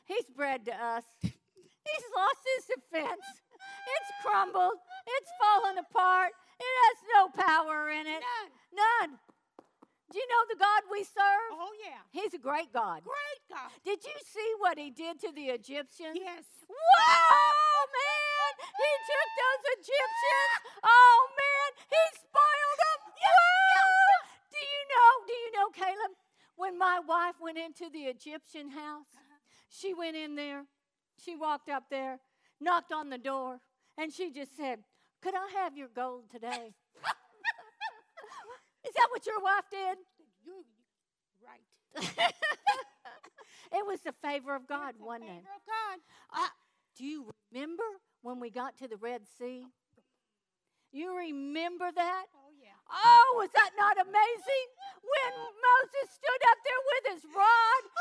He's 0.06 0.26
bread 0.30 0.66
to 0.66 0.74
us. 0.74 1.04
He's 1.22 2.06
lost 2.14 2.42
his 2.56 2.64
defense. 2.76 3.26
It's 3.26 4.10
crumbled. 4.22 4.78
It's 5.18 5.30
fallen 5.40 5.78
apart. 5.78 6.30
It 6.60 6.74
has 6.86 6.96
no 7.16 7.42
power 7.42 7.90
in 7.90 8.06
it. 8.06 8.22
None. 8.22 8.50
None. 9.10 9.18
Do 10.10 10.18
you 10.18 10.26
know 10.26 10.42
the 10.50 10.58
God 10.58 10.82
we 10.90 11.04
serve? 11.04 11.54
Oh, 11.54 11.70
yeah. 11.78 12.02
He's 12.10 12.34
a 12.34 12.42
great 12.42 12.72
God. 12.72 13.06
Great 13.06 13.42
God. 13.48 13.70
Did 13.84 14.02
you 14.02 14.16
see 14.26 14.50
what 14.58 14.76
he 14.76 14.90
did 14.90 15.20
to 15.20 15.30
the 15.30 15.54
Egyptians? 15.54 16.18
Yes. 16.18 16.44
Whoa, 16.66 17.86
man! 17.86 18.20
He 18.74 18.92
took 19.06 19.28
those 19.38 19.62
Egyptians. 19.78 20.54
Oh 20.82 21.20
man, 21.38 21.70
he 21.88 22.02
spoiled 22.18 22.78
them. 22.82 23.00
Whoa! 23.22 23.86
Do 24.52 24.58
you 24.58 24.82
know? 24.90 25.10
Do 25.26 25.32
you 25.32 25.50
know, 25.54 25.68
Caleb? 25.70 26.12
When 26.56 26.78
my 26.78 27.00
wife 27.00 27.36
went 27.40 27.58
into 27.58 27.88
the 27.90 28.10
Egyptian 28.10 28.70
house, 28.70 29.14
uh-huh. 29.14 29.38
she 29.68 29.94
went 29.94 30.16
in 30.16 30.34
there. 30.34 30.64
She 31.22 31.36
walked 31.36 31.68
up 31.68 31.84
there, 31.90 32.18
knocked 32.60 32.92
on 32.92 33.10
the 33.10 33.18
door, 33.18 33.60
and 33.96 34.12
she 34.12 34.30
just 34.30 34.56
said, 34.56 34.80
"Could 35.22 35.34
I 35.34 35.48
have 35.62 35.76
your 35.76 35.88
gold 35.88 36.30
today?" 36.30 36.74
That 39.00 39.08
what 39.10 39.24
your 39.24 39.40
wife 39.40 39.64
did? 39.70 39.96
You, 40.44 40.60
right. 41.40 41.64
It 43.72 43.86
was 43.86 44.00
the 44.00 44.12
favor 44.20 44.54
of 44.56 44.66
God, 44.66 44.90
It's 44.90 45.00
a 45.00 45.04
wasn't 45.04 45.30
it? 45.30 45.40
favor 45.40 45.54
of 45.54 45.62
God. 45.64 45.96
I, 46.32 46.48
do 46.98 47.04
you 47.04 47.30
remember 47.52 47.84
when 48.22 48.40
we 48.40 48.50
got 48.50 48.76
to 48.78 48.88
the 48.88 48.96
Red 48.96 49.22
Sea? 49.38 49.64
You 50.90 51.16
remember 51.16 51.86
that? 51.94 52.24
Oh, 52.34 52.50
yeah. 52.60 52.74
Oh, 52.90 53.36
was 53.38 53.48
that 53.54 53.70
not 53.78 53.94
amazing? 53.96 54.66
When 55.06 55.32
Moses 55.38 56.10
stood 56.10 56.42
up 56.50 56.58
there 56.66 56.82
with 56.90 57.14
his 57.14 57.24
rod. 57.34 57.82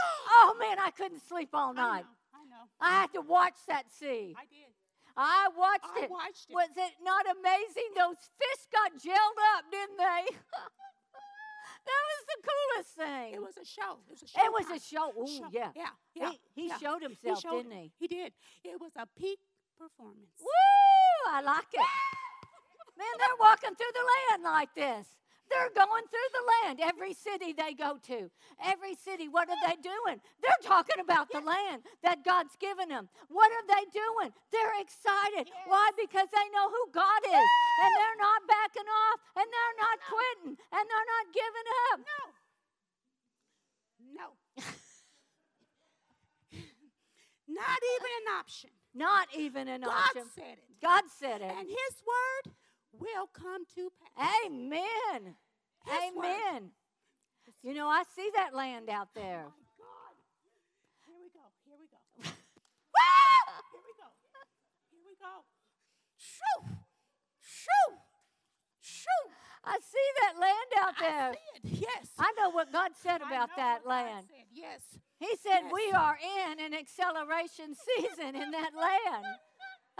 Oh 0.41 0.55
man, 0.59 0.77
I 0.79 0.89
couldn't 0.91 1.21
sleep 1.27 1.49
all 1.53 1.71
I 1.71 1.73
night. 1.73 2.05
know. 2.05 2.39
I 2.41 2.43
know. 2.49 2.63
I 2.81 2.89
had 3.01 3.13
to 3.13 3.21
watch 3.21 3.55
that 3.67 3.83
sea. 3.91 4.35
I 4.37 4.45
did. 4.49 4.73
I 5.17 5.49
watched 5.57 5.93
I 5.95 6.05
it. 6.05 6.09
watched 6.09 6.49
it. 6.49 6.53
Was 6.53 6.69
it 6.75 6.93
not 7.03 7.25
amazing? 7.25 7.89
Those 7.95 8.19
fish 8.37 8.63
got 8.71 8.93
gelled 8.97 9.39
up, 9.55 9.65
didn't 9.71 9.97
they? 9.97 10.23
that 11.87 12.01
was 12.09 12.21
the 12.27 12.39
coolest 12.45 12.91
thing. 12.95 13.33
It 13.33 13.41
was 13.41 13.57
a 13.57 13.65
show. 13.65 13.99
It 14.05 14.09
was 14.09 14.21
a 14.23 14.27
show. 14.27 14.39
It 14.43 14.51
was 14.51 14.67
a 14.69 14.79
show. 14.79 15.07
Ooh, 15.17 15.27
Show. 15.27 15.49
yeah. 15.51 15.71
Yeah. 15.75 15.93
Yeah. 16.15 16.31
He, 16.55 16.63
he 16.63 16.67
yeah. 16.69 16.77
showed 16.77 17.01
himself, 17.01 17.41
showed 17.41 17.63
didn't 17.63 17.77
he? 17.77 17.91
He 17.99 18.07
did. 18.07 18.33
It 18.63 18.79
was 18.79 18.91
a 18.95 19.07
peak 19.17 19.39
performance. 19.77 20.39
Woo! 20.39 21.31
I 21.31 21.41
like 21.41 21.71
it. 21.73 21.87
Man, 22.97 23.15
they're 23.17 23.39
walking 23.39 23.75
through 23.75 23.95
the 23.95 24.05
land 24.11 24.43
like 24.43 24.73
this. 24.75 25.07
They're 25.49 25.71
going 25.73 26.05
through 26.11 26.28
land. 26.69 26.79
Every 26.81 27.13
city 27.13 27.53
they 27.53 27.73
go 27.73 27.97
to, 28.07 28.29
every 28.63 28.95
city, 28.95 29.27
what 29.27 29.49
are 29.49 29.57
they 29.67 29.75
doing? 29.81 30.21
They're 30.41 30.63
talking 30.63 30.99
about 31.01 31.29
the 31.31 31.41
land 31.41 31.83
that 32.03 32.23
God's 32.23 32.55
given 32.59 32.89
them. 32.89 33.09
What 33.29 33.51
are 33.51 33.65
they 33.67 33.85
doing? 33.89 34.31
They're 34.51 34.81
excited. 34.81 35.49
Why? 35.65 35.89
Because 35.97 36.27
they 36.29 36.47
know 36.53 36.69
who 36.69 36.91
God 36.93 37.21
is. 37.25 37.49
And 37.81 37.91
they're 37.97 38.21
not 38.21 38.41
backing 38.47 38.89
off, 38.89 39.19
and 39.35 39.47
they're 39.49 39.77
not 39.81 39.97
quitting, 40.05 40.53
and 40.71 40.85
they're 40.85 41.09
not 41.09 41.25
giving 41.33 41.67
up. 41.91 41.99
No. 44.13 44.27
Not 47.51 47.81
even 47.95 48.11
an 48.21 48.39
option. 48.39 48.69
Not 48.93 49.27
even 49.35 49.67
an 49.67 49.81
God 49.81 49.89
option. 49.89 50.21
God 50.21 50.31
said 50.35 50.53
it. 50.53 50.81
God 50.81 51.03
said 51.19 51.41
it. 51.41 51.51
And 51.57 51.67
his 51.67 52.03
word 52.05 52.53
will 52.93 53.27
come 53.33 53.65
to 53.75 53.91
pass. 54.15 54.29
Amen. 54.45 55.35
His 55.85 56.15
word. 56.15 56.25
Amen. 56.25 56.71
You 57.63 57.73
know, 57.73 57.87
I 57.87 58.03
see 58.15 58.29
that 58.35 58.55
land 58.55 58.89
out 58.89 59.09
there. 59.13 59.45
Oh, 59.47 59.51
my 59.51 59.75
God. 59.77 60.15
Here 61.05 61.17
we 61.19 61.29
go. 61.29 61.45
Here 61.65 61.75
we 61.79 61.87
go. 61.87 61.99
Here 62.23 63.81
we 63.83 63.93
go. 63.97 64.09
Here 64.91 65.03
we 65.05 65.15
go. 65.19 65.43
Shoo! 66.17 66.75
Shoo! 67.41 67.97
Shoo! 68.81 69.23
I 69.63 69.77
see 69.79 70.07
that 70.21 70.39
land 70.39 70.71
out 70.79 70.93
there. 70.99 71.29
I 71.29 71.33
see 71.33 71.73
it. 71.73 71.79
Yes. 71.83 72.09
I 72.17 72.31
know 72.39 72.49
what 72.51 72.71
God 72.71 72.91
said 73.01 73.21
about 73.21 73.49
that 73.57 73.85
land. 73.85 74.25
said. 74.29 74.45
Yes. 74.53 74.81
He 75.19 75.35
said 75.37 75.63
Yes. 75.63 75.71
we 75.73 75.91
are 75.91 76.17
in 76.17 76.59
an 76.59 76.73
acceleration 76.73 77.75
season 77.75 78.35
in 78.35 78.51
that 78.51 78.71
land. 78.73 79.25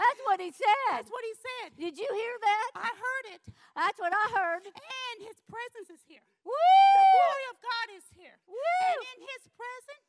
That's 0.00 0.20
what 0.24 0.40
he 0.40 0.48
said. 0.50 1.04
That's 1.04 1.12
what 1.12 1.24
he 1.28 1.34
said. 1.36 1.68
Did 1.76 1.94
you 2.00 2.08
hear 2.08 2.34
that? 2.40 2.70
I 2.80 2.90
heard 2.96 3.26
it. 3.36 3.42
That's 3.76 3.98
what 4.00 4.12
I 4.16 4.26
heard. 4.32 4.64
And 4.64 5.16
his 5.20 5.36
presence 5.44 5.92
is 5.92 6.00
here. 6.08 6.24
Woo! 6.42 6.56
The 6.96 7.06
glory 7.12 7.46
of 7.52 7.56
God 7.60 7.86
is 8.00 8.06
here. 8.16 8.36
Woo! 8.48 8.56
And 8.56 9.00
in 9.12 9.18
his 9.28 9.42
presence, 9.52 10.06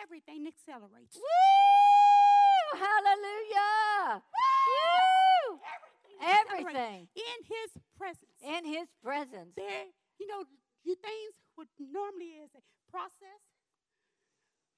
everything 0.00 0.48
accelerates. 0.48 1.20
Woo! 1.20 2.80
Hallelujah! 2.80 4.24
Woo! 4.24 5.60
Everything. 5.60 6.16
Everything 6.16 7.00
In 7.14 7.38
his 7.44 7.70
presence. 8.00 8.36
in 8.40 8.62
his 8.64 8.88
presence. 9.04 9.52
there, 9.56 9.92
you 10.18 10.26
know, 10.26 10.48
you 10.82 10.96
things 10.96 11.34
would 11.60 11.68
normally 11.78 12.40
is 12.40 12.50
a 12.56 12.64
process, 12.90 13.42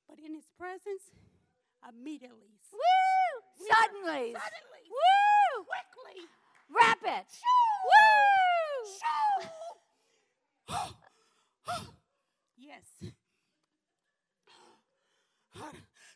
but 0.08 0.18
in 0.18 0.34
his 0.34 0.50
presence, 0.58 1.14
immediately, 1.86 2.58
Woo! 2.72 3.66
Suddenly. 3.68 4.32
suddenly, 4.32 4.84
Woo! 4.90 5.64
quickly, 5.64 6.26
Rapid. 6.70 7.26
Woo! 7.84 7.94
yes. 12.56 12.84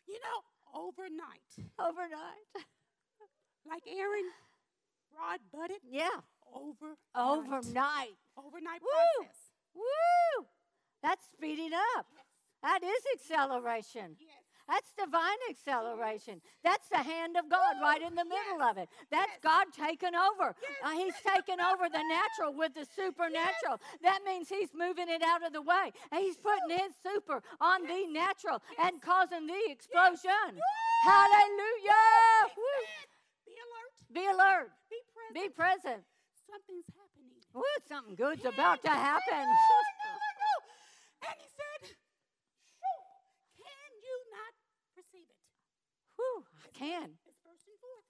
You 0.06 0.18
know, 0.20 0.38
overnight, 0.74 1.50
Overnight. 1.78 2.46
like 3.68 3.82
Aaron 3.88 4.30
Rod 5.16 5.40
budded, 5.52 5.78
Yeah. 5.88 6.20
over 6.52 6.96
Overnight. 7.14 8.16
overnight 8.36 8.82
Woo! 8.82 8.88
process. 9.24 9.36
Woo! 9.74 10.46
That's 11.02 11.24
speeding 11.32 11.72
up. 11.96 12.06
That 12.62 12.82
is 12.84 13.02
acceleration. 13.14 14.16
Yes. 14.20 14.31
That's 14.72 14.88
divine 14.96 15.40
acceleration. 15.52 16.40
That's 16.64 16.88
the 16.88 17.04
hand 17.04 17.36
of 17.36 17.50
God 17.52 17.76
right 17.82 18.00
in 18.00 18.14
the 18.16 18.24
middle 18.24 18.62
of 18.64 18.78
it. 18.78 18.88
That's 19.12 19.28
Yes. 19.36 19.44
God 19.44 19.66
taking 19.76 20.14
over. 20.16 20.56
Yes. 20.62 20.72
Uh, 20.82 20.90
he's 20.96 21.14
taking 21.20 21.60
over 21.60 21.90
the 21.92 22.02
natural 22.08 22.54
with 22.56 22.72
the 22.72 22.86
supernatural. 22.96 23.76
That 24.02 24.20
means 24.24 24.48
He's 24.48 24.72
moving 24.74 25.08
it 25.10 25.22
out 25.22 25.44
of 25.44 25.52
the 25.52 25.60
way. 25.62 25.92
He's 26.16 26.38
putting 26.38 26.70
His 26.78 26.92
super 27.04 27.42
on 27.60 27.84
the 27.86 28.06
natural 28.08 28.62
and 28.80 29.00
causing 29.02 29.46
the 29.46 29.60
explosion. 29.70 30.56
Hallelujah! 31.04 32.48
Be 33.44 33.52
alert. 33.60 33.94
Be 34.12 34.24
alert. 34.26 34.70
Be 34.88 34.98
present. 35.12 35.34
Be 35.36 35.48
present. 35.52 36.02
Something's 36.48 36.88
happening. 36.96 37.36
Something 37.88 38.14
good's 38.16 38.44
about 38.46 38.80
to 38.82 38.90
happen. 38.90 39.44
I 39.44 39.44
know, 39.44 40.16
I 40.16 40.32
know. 40.40 40.58
And 41.28 41.36
he 41.40 41.48
said, 41.52 41.80
"Shoo, 42.80 42.96
Can 43.60 43.90
you 44.00 44.16
not 44.32 44.52
perceive 44.96 45.28
it? 45.28 45.40
Whew, 46.16 46.44
I 46.64 46.68
can. 46.82 47.14
It's 47.26 47.38
bursting 47.46 47.78
forth. 47.78 48.06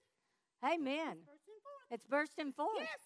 Amen. 0.65 1.15
Bursting 1.29 1.59
forth. 1.61 1.85
It's 1.93 2.07
bursting 2.07 2.51
forth. 2.51 2.81
Yes. 2.81 3.03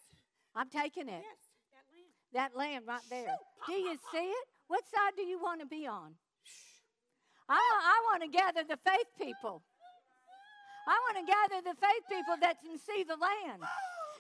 I'm 0.56 0.70
taking 0.70 1.12
it. 1.12 1.24
Yes. 1.28 1.44
That 1.76 1.86
land. 1.92 2.12
That 2.32 2.52
land 2.56 2.84
right 2.88 3.08
there. 3.10 3.36
Do 3.68 3.74
you 3.74 4.00
see 4.12 4.32
it? 4.32 4.48
What 4.68 4.84
side 4.88 5.14
do 5.16 5.24
you 5.24 5.40
want 5.40 5.60
to 5.60 5.68
be 5.68 5.88
on? 5.88 6.16
I, 7.50 7.60
I 7.60 7.98
want 8.12 8.24
to 8.24 8.30
gather 8.30 8.64
the 8.64 8.80
faith 8.84 9.08
people. 9.20 9.64
I 10.88 10.96
want 11.08 11.20
to 11.20 11.28
gather 11.28 11.60
the 11.64 11.76
faith 11.80 12.04
people 12.08 12.36
that 12.40 12.60
can 12.64 12.80
see 12.80 13.04
the 13.04 13.16
land. 13.16 13.64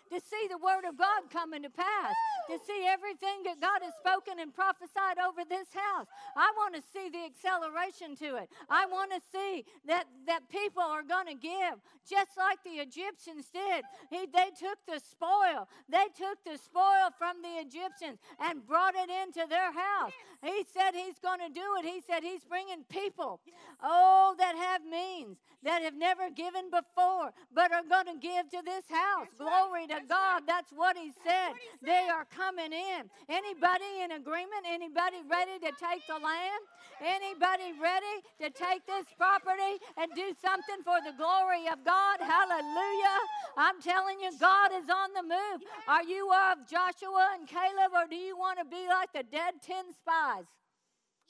To 0.09 0.19
see 0.19 0.47
the 0.49 0.57
word 0.57 0.85
of 0.87 0.97
God 0.97 1.29
coming 1.31 1.63
to 1.63 1.69
pass, 1.69 2.13
to 2.49 2.57
see 2.65 2.85
everything 2.87 3.43
that 3.45 3.59
God 3.59 3.81
has 3.83 3.93
spoken 3.99 4.39
and 4.39 4.53
prophesied 4.53 5.17
over 5.19 5.43
this 5.47 5.67
house. 5.73 6.07
I 6.35 6.51
want 6.55 6.75
to 6.75 6.81
see 6.81 7.09
the 7.09 7.25
acceleration 7.25 8.15
to 8.17 8.37
it. 8.37 8.49
I 8.69 8.85
want 8.85 9.11
to 9.11 9.21
see 9.31 9.65
that, 9.85 10.05
that 10.27 10.49
people 10.49 10.83
are 10.83 11.03
going 11.03 11.27
to 11.27 11.35
give, 11.35 11.79
just 12.09 12.37
like 12.37 12.63
the 12.63 12.81
Egyptians 12.81 13.49
did. 13.51 13.83
He, 14.09 14.25
they 14.27 14.51
took 14.57 14.79
the 14.87 14.99
spoil, 14.99 15.67
they 15.89 16.07
took 16.15 16.43
the 16.45 16.57
spoil 16.57 17.11
from 17.17 17.41
the 17.41 17.59
Egyptians 17.59 18.19
and 18.39 18.65
brought 18.65 18.95
it 18.95 19.09
into 19.09 19.47
their 19.49 19.71
house. 19.73 20.13
He 20.43 20.63
said 20.73 20.93
he's 20.93 21.19
going 21.19 21.39
to 21.39 21.49
do 21.49 21.65
it. 21.79 21.85
He 21.85 22.01
said 22.01 22.23
he's 22.23 22.43
bringing 22.43 22.83
people, 22.89 23.39
oh, 23.81 24.35
that 24.37 24.55
have 24.55 24.85
means, 24.85 25.37
that 25.63 25.81
have 25.81 25.95
never 25.95 26.29
given 26.29 26.69
before, 26.69 27.33
but 27.53 27.71
are 27.71 27.83
going 27.83 28.05
to 28.05 28.19
give 28.19 28.49
to 28.51 28.61
this 28.63 28.85
house. 28.89 29.27
Glory 29.37 29.87
to 29.87 29.96
God. 30.07 30.43
That's 30.45 30.71
what 30.71 30.97
he 30.97 31.11
said. 31.23 31.53
They 31.81 32.07
are 32.11 32.25
coming 32.25 32.73
in. 32.73 33.09
Anybody 33.29 34.03
in 34.03 34.11
agreement? 34.11 34.67
Anybody 34.67 35.17
ready 35.29 35.57
to 35.59 35.71
take 35.79 36.05
the 36.07 36.19
land? 36.19 36.61
Anybody 37.01 37.73
ready 37.81 38.15
to 38.41 38.49
take 38.49 38.85
this 38.85 39.05
property 39.17 39.77
and 39.97 40.09
do 40.15 40.33
something 40.41 40.81
for 40.83 40.97
the 41.05 41.13
glory 41.17 41.67
of 41.71 41.83
God? 41.85 42.17
Hallelujah. 42.19 43.19
I'm 43.57 43.81
telling 43.81 44.19
you, 44.19 44.31
God 44.39 44.71
is 44.73 44.89
on 44.89 45.13
the 45.13 45.23
move. 45.23 45.61
Are 45.87 46.03
you 46.03 46.29
of 46.29 46.67
Joshua 46.69 47.37
and 47.37 47.47
Caleb, 47.47 47.93
or 47.93 48.07
do 48.09 48.15
you 48.15 48.37
want 48.37 48.59
to 48.59 48.65
be 48.65 48.87
like 48.87 49.13
the 49.13 49.23
dead 49.23 49.55
10 49.61 49.93
spies? 49.93 50.45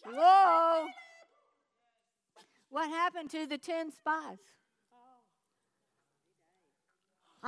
Whoa. 0.05 0.87
What 2.69 2.89
happened 2.89 3.29
to 3.31 3.45
the 3.45 3.57
10 3.57 3.91
spies? 3.91 4.39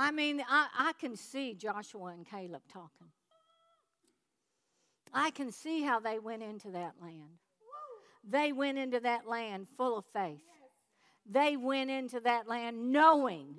I 0.00 0.12
mean, 0.12 0.42
I, 0.48 0.68
I 0.78 0.92
can 0.98 1.14
see 1.14 1.52
Joshua 1.52 2.06
and 2.06 2.24
Caleb 2.24 2.62
talking. 2.72 3.08
I 5.12 5.30
can 5.30 5.52
see 5.52 5.82
how 5.82 6.00
they 6.00 6.18
went 6.18 6.42
into 6.42 6.70
that 6.70 6.94
land. 7.02 7.36
They 8.26 8.52
went 8.52 8.78
into 8.78 9.00
that 9.00 9.28
land 9.28 9.66
full 9.76 9.98
of 9.98 10.06
faith. 10.06 10.40
They 11.30 11.58
went 11.58 11.90
into 11.90 12.18
that 12.20 12.48
land 12.48 12.90
knowing 12.90 13.56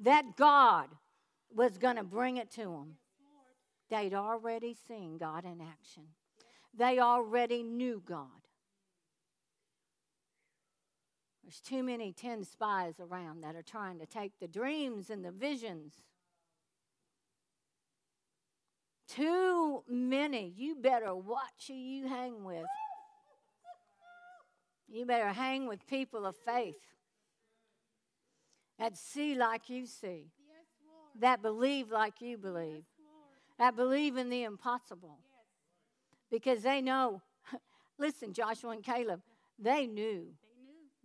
that 0.00 0.36
God 0.36 0.88
was 1.54 1.78
going 1.78 1.96
to 1.96 2.02
bring 2.02 2.38
it 2.38 2.50
to 2.52 2.62
them. 2.62 2.96
They'd 3.88 4.14
already 4.14 4.74
seen 4.88 5.16
God 5.16 5.44
in 5.44 5.60
action, 5.60 6.08
they 6.76 6.98
already 6.98 7.62
knew 7.62 8.02
God. 8.04 8.47
There's 11.48 11.60
too 11.60 11.82
many 11.82 12.12
10 12.12 12.44
spies 12.44 13.00
around 13.00 13.42
that 13.42 13.56
are 13.56 13.62
trying 13.62 13.98
to 14.00 14.04
take 14.04 14.38
the 14.38 14.46
dreams 14.46 15.08
and 15.08 15.24
the 15.24 15.30
visions. 15.30 15.94
Too 19.08 19.82
many. 19.88 20.52
You 20.54 20.74
better 20.74 21.14
watch 21.14 21.68
who 21.68 21.72
you 21.72 22.06
hang 22.06 22.44
with. 22.44 22.66
You 24.90 25.06
better 25.06 25.32
hang 25.32 25.66
with 25.66 25.86
people 25.86 26.26
of 26.26 26.36
faith 26.36 26.76
that 28.78 28.98
see 28.98 29.34
like 29.34 29.70
you 29.70 29.86
see, 29.86 30.26
that 31.18 31.40
believe 31.40 31.90
like 31.90 32.20
you 32.20 32.36
believe, 32.36 32.84
that 33.58 33.74
believe 33.74 34.18
in 34.18 34.28
the 34.28 34.42
impossible. 34.42 35.16
Because 36.30 36.60
they 36.60 36.82
know, 36.82 37.22
listen, 37.98 38.34
Joshua 38.34 38.72
and 38.72 38.84
Caleb, 38.84 39.22
they 39.58 39.86
knew 39.86 40.26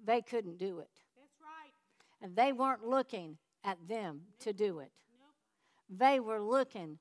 they 0.05 0.21
couldn't 0.21 0.57
do 0.57 0.79
it. 0.79 0.89
That's 1.17 1.39
right. 1.41 1.73
And 2.21 2.35
they 2.35 2.53
weren't 2.53 2.85
looking 2.85 3.37
at 3.63 3.77
them 3.87 4.21
to 4.39 4.53
do 4.53 4.79
it. 4.79 4.91
They 5.89 6.19
were 6.19 6.41
looking 6.41 6.99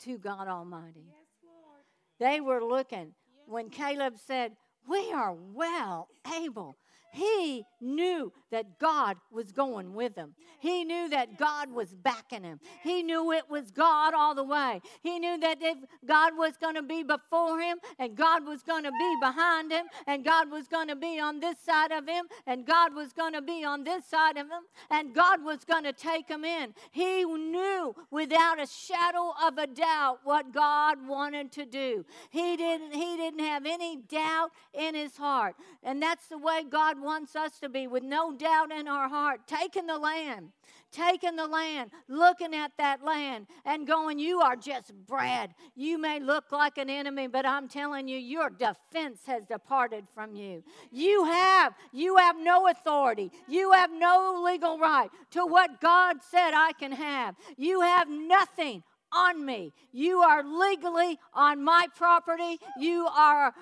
to 0.00 0.18
God 0.18 0.48
Almighty. 0.48 1.06
Yes, 1.06 1.26
Lord. 1.44 1.84
They 2.18 2.40
were 2.40 2.62
looking. 2.62 3.14
When 3.46 3.70
Caleb 3.70 4.14
said, 4.18 4.52
We 4.88 5.12
are 5.12 5.34
well 5.34 6.08
able 6.36 6.76
he 7.14 7.64
knew 7.80 8.32
that 8.50 8.80
God 8.80 9.16
was 9.30 9.52
going 9.52 9.94
with 9.94 10.16
him. 10.16 10.34
He 10.58 10.84
knew 10.84 11.08
that 11.10 11.38
God 11.38 11.70
was 11.70 11.94
backing 11.94 12.42
him. 12.42 12.58
He 12.82 13.04
knew 13.04 13.30
it 13.32 13.44
was 13.48 13.70
God 13.70 14.14
all 14.14 14.34
the 14.34 14.42
way. 14.42 14.80
He 15.02 15.20
knew 15.20 15.38
that 15.38 15.58
if 15.60 15.78
God 16.04 16.32
was 16.36 16.56
going 16.56 16.74
to 16.74 16.82
be 16.82 17.04
before 17.04 17.60
him 17.60 17.78
and 18.00 18.16
God 18.16 18.44
was 18.44 18.64
going 18.64 18.82
to 18.82 18.90
be 18.90 19.16
behind 19.20 19.70
him 19.70 19.86
and 20.08 20.24
God 20.24 20.50
was 20.50 20.66
going 20.66 20.88
to 20.88 20.96
be 20.96 21.20
on 21.20 21.38
this 21.38 21.58
side 21.58 21.92
of 21.92 22.08
him 22.08 22.26
and 22.46 22.66
God 22.66 22.94
was 22.94 23.12
going 23.12 23.34
to 23.34 23.42
be 23.42 23.64
on 23.64 23.84
this 23.84 24.06
side 24.06 24.36
of 24.36 24.46
him 24.46 24.62
and 24.90 25.14
God 25.14 25.44
was 25.44 25.64
going 25.64 25.84
to 25.84 25.92
take 25.92 26.28
him 26.28 26.44
in. 26.44 26.74
He 26.90 27.24
knew 27.24 27.94
without 28.10 28.60
a 28.60 28.66
shadow 28.66 29.32
of 29.46 29.56
a 29.58 29.68
doubt 29.68 30.20
what 30.24 30.52
God 30.52 31.06
wanted 31.06 31.52
to 31.52 31.64
do. 31.64 32.04
He 32.30 32.56
didn't 32.56 32.92
he 32.92 33.16
didn't 33.16 33.40
have 33.40 33.66
any 33.66 33.96
doubt 33.96 34.50
in 34.72 34.94
his 34.94 35.16
heart. 35.16 35.54
And 35.82 36.02
that's 36.02 36.26
the 36.28 36.38
way 36.38 36.64
God 36.68 37.00
wants 37.04 37.36
us 37.36 37.58
to 37.60 37.68
be 37.68 37.86
with 37.86 38.02
no 38.02 38.32
doubt 38.32 38.72
in 38.72 38.88
our 38.88 39.08
heart, 39.08 39.42
taking 39.46 39.86
the 39.86 39.98
land, 39.98 40.48
taking 40.90 41.36
the 41.36 41.46
land, 41.46 41.90
looking 42.08 42.54
at 42.54 42.72
that 42.78 43.04
land, 43.04 43.46
and 43.64 43.86
going, 43.86 44.18
You 44.18 44.40
are 44.40 44.56
just 44.56 44.92
bread. 45.06 45.54
You 45.76 45.98
may 45.98 46.20
look 46.20 46.50
like 46.50 46.78
an 46.78 46.90
enemy, 46.90 47.26
but 47.26 47.46
I'm 47.46 47.68
telling 47.68 48.08
you, 48.08 48.18
your 48.18 48.50
defense 48.50 49.20
has 49.26 49.44
departed 49.44 50.06
from 50.14 50.34
you. 50.34 50.64
You 50.90 51.24
have, 51.24 51.74
you 51.92 52.16
have 52.16 52.36
no 52.38 52.68
authority. 52.68 53.30
You 53.48 53.72
have 53.72 53.90
no 53.92 54.42
legal 54.44 54.78
right 54.78 55.10
to 55.32 55.44
what 55.44 55.80
God 55.80 56.16
said 56.30 56.52
I 56.54 56.72
can 56.72 56.92
have. 56.92 57.36
You 57.56 57.82
have 57.82 58.08
nothing 58.08 58.82
on 59.14 59.44
me. 59.44 59.72
You 59.92 60.18
are 60.18 60.42
legally 60.42 61.18
on 61.32 61.62
my 61.62 61.86
property. 61.96 62.58
You 62.78 63.06
are 63.06 63.54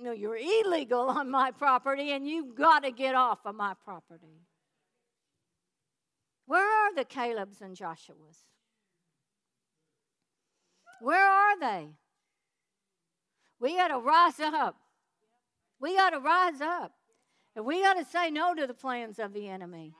no, 0.00 0.12
you're 0.12 0.36
illegal 0.36 1.08
on 1.08 1.30
my 1.30 1.50
property 1.50 2.12
and 2.12 2.28
you've 2.28 2.54
got 2.54 2.84
to 2.84 2.90
get 2.90 3.14
off 3.14 3.38
of 3.44 3.54
my 3.54 3.74
property. 3.84 4.42
Where 6.46 6.64
are 6.64 6.94
the 6.94 7.04
Calebs 7.04 7.60
and 7.60 7.76
Joshuas? 7.76 8.44
Where 11.00 11.26
are 11.26 11.58
they? 11.60 11.88
We 13.60 13.76
got 13.76 13.88
to 13.88 13.98
rise 13.98 14.38
up. 14.40 14.76
We 15.80 15.96
got 15.96 16.10
to 16.10 16.20
rise 16.20 16.60
up. 16.60 16.92
And 17.54 17.64
we 17.64 17.82
got 17.82 17.94
to 17.94 18.04
say 18.04 18.30
no 18.30 18.54
to 18.54 18.66
the 18.66 18.74
plans 18.74 19.18
of 19.18 19.32
the 19.32 19.48
enemy. 19.48 19.94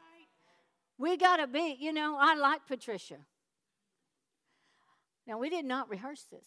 We 0.98 1.16
got 1.16 1.38
to 1.38 1.46
be, 1.46 1.76
you 1.78 1.92
know, 1.92 2.16
I 2.18 2.34
like 2.34 2.66
Patricia. 2.66 3.18
Now, 5.26 5.38
we 5.38 5.50
did 5.50 5.64
not 5.64 5.90
rehearse 5.90 6.24
this. 6.30 6.44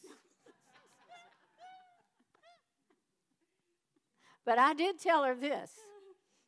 But 4.46 4.58
I 4.58 4.74
did 4.74 5.00
tell 5.00 5.24
her 5.24 5.36
this. 5.36 5.72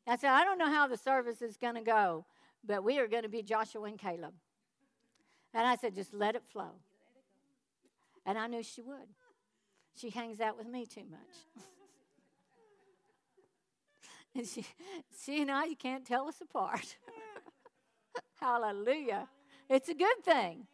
I 0.07 0.17
said, 0.17 0.31
I 0.31 0.43
don't 0.43 0.57
know 0.57 0.69
how 0.69 0.87
the 0.87 0.97
service 0.97 1.41
is 1.41 1.57
going 1.57 1.75
to 1.75 1.81
go, 1.81 2.25
but 2.65 2.83
we 2.83 2.99
are 2.99 3.07
going 3.07 3.23
to 3.23 3.29
be 3.29 3.43
Joshua 3.43 3.83
and 3.83 3.99
Caleb. 3.99 4.33
And 5.53 5.67
I 5.67 5.75
said, 5.75 5.95
just 5.95 6.13
let 6.13 6.35
it 6.35 6.43
flow. 6.51 6.71
And 8.25 8.37
I 8.37 8.47
knew 8.47 8.63
she 8.63 8.81
would. 8.81 9.07
She 9.95 10.09
hangs 10.09 10.39
out 10.39 10.57
with 10.57 10.67
me 10.67 10.85
too 10.85 11.03
much. 11.09 11.63
and 14.35 14.47
she, 14.47 14.65
she 15.23 15.41
and 15.41 15.51
I, 15.51 15.65
you 15.65 15.75
can't 15.75 16.05
tell 16.05 16.27
us 16.27 16.41
apart. 16.41 16.95
Hallelujah. 18.39 19.27
It's 19.69 19.89
a 19.89 19.93
good 19.93 20.23
thing. 20.23 20.65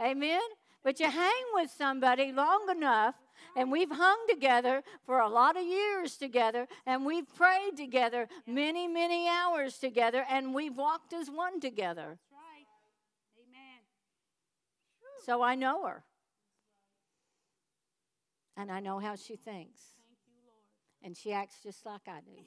Amen. 0.00 0.40
But 0.82 1.00
you 1.00 1.10
hang 1.10 1.44
with 1.54 1.70
somebody 1.70 2.32
long 2.32 2.68
enough 2.70 3.14
and 3.54 3.70
we've 3.70 3.90
hung 3.90 4.18
together 4.28 4.82
for 5.04 5.20
a 5.20 5.28
lot 5.28 5.56
of 5.56 5.64
years 5.64 6.16
together, 6.16 6.66
and 6.86 7.04
we've 7.04 7.32
prayed 7.34 7.76
together 7.76 8.28
many, 8.46 8.86
many 8.86 9.28
hours 9.28 9.78
together, 9.78 10.24
and 10.28 10.54
we've 10.54 10.76
walked 10.76 11.12
as 11.12 11.30
one 11.30 11.60
together. 11.60 12.18
That's 12.18 12.32
right. 12.32 12.66
Amen. 13.48 13.80
So 15.24 15.42
I 15.42 15.54
know 15.54 15.86
her. 15.86 16.04
And 18.56 18.72
I 18.72 18.80
know 18.80 18.98
how 18.98 19.16
she 19.16 19.36
thinks. 19.36 19.80
You, 19.98 21.06
And 21.06 21.16
she 21.16 21.32
acts 21.32 21.56
just 21.62 21.84
like 21.84 22.08
I 22.08 22.20
do. 22.20 22.42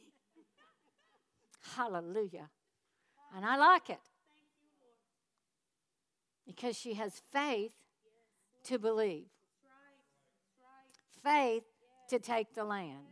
Hallelujah. 1.75 2.49
And 3.35 3.45
I 3.45 3.57
like 3.57 3.89
it. 3.89 3.99
Because 6.47 6.75
she 6.75 6.95
has 6.95 7.21
faith 7.31 7.73
to 8.63 8.79
believe 8.79 9.27
faith 11.23 11.63
to 12.09 12.19
take 12.19 12.53
the 12.53 12.63
land, 12.63 13.05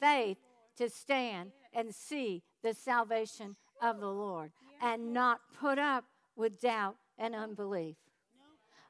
faith 0.00 0.38
to 0.76 0.88
stand 0.88 1.52
and 1.72 1.94
see 1.94 2.42
the 2.62 2.74
salvation 2.74 3.56
of 3.80 4.00
the 4.00 4.10
Lord 4.10 4.52
and 4.80 5.12
not 5.12 5.40
put 5.58 5.78
up 5.78 6.04
with 6.36 6.60
doubt 6.60 6.96
and 7.18 7.34
unbelief. 7.34 7.96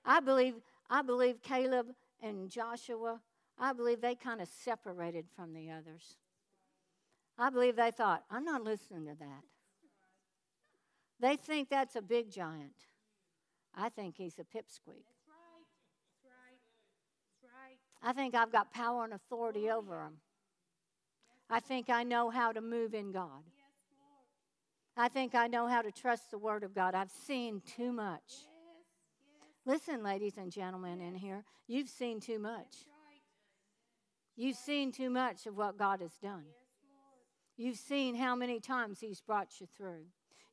I 0.05 0.21
believe 0.21 0.55
I 0.91 1.03
believe 1.03 1.43
Caleb 1.43 1.87
and 2.21 2.51
Joshua, 2.51 3.21
I 3.59 3.73
believe 3.73 4.01
they 4.01 4.15
kind 4.15 4.41
of 4.41 4.49
separated 4.49 5.27
from 5.35 5.55
the 5.55 5.71
others. 5.71 6.17
I 7.39 7.49
believe 7.49 7.77
they 7.77 7.91
thought, 7.91 8.25
I'm 8.31 8.45
not 8.45 8.63
listening 8.63 9.07
to 9.07 9.15
that. 9.19 9.43
They 11.19 11.37
think 11.37 11.71
that's 11.71 11.97
a 11.97 12.03
big 12.03 12.31
giant. 12.31 12.75
I 13.75 13.89
think 13.89 14.17
he's 14.17 14.39
a 14.39 14.43
pipsqueak. 14.43 15.07
That's 15.07 15.25
right. 15.29 15.65
That's 16.05 16.25
right. 16.29 16.61
That's 17.25 17.53
right. 17.55 17.79
I 18.03 18.13
think 18.13 18.35
I've 18.35 18.51
got 18.51 18.73
power 18.73 19.05
and 19.05 19.13
authority 19.13 19.71
over 19.71 19.97
them. 19.97 20.19
I 21.49 21.61
think 21.61 21.91
I 21.91 22.03
know 22.03 22.31
how 22.31 22.53
to 22.53 22.61
move 22.61 22.95
in 22.95 23.13
God. 23.13 23.45
I 24.97 25.09
think 25.09 25.35
I 25.35 25.47
know 25.47 25.67
how 25.67 25.83
to 25.83 25.93
trust 25.93 26.31
the 26.31 26.39
Word 26.39 26.65
of 26.65 26.75
God. 26.75 26.95
I've 26.95 27.11
seen 27.11 27.63
too 27.65 27.93
much. 27.93 28.47
Listen, 29.65 30.03
ladies 30.03 30.37
and 30.37 30.51
gentlemen 30.51 31.01
in 31.01 31.15
here, 31.15 31.45
you've 31.69 31.89
seen 31.89 32.21
too 32.21 32.39
much. 32.39 32.87
You've 34.37 34.57
seen 34.57 34.93
too 34.93 35.11
much 35.11 35.47
of 35.47 35.57
what 35.57 35.79
God 35.79 36.01
has 36.01 36.19
done. 36.23 36.45
You've 37.57 37.77
seen 37.77 38.17
how 38.17 38.35
many 38.35 38.61
times 38.61 38.99
He's 39.01 39.21
brought 39.21 39.61
you 39.61 39.69
through. 39.77 40.07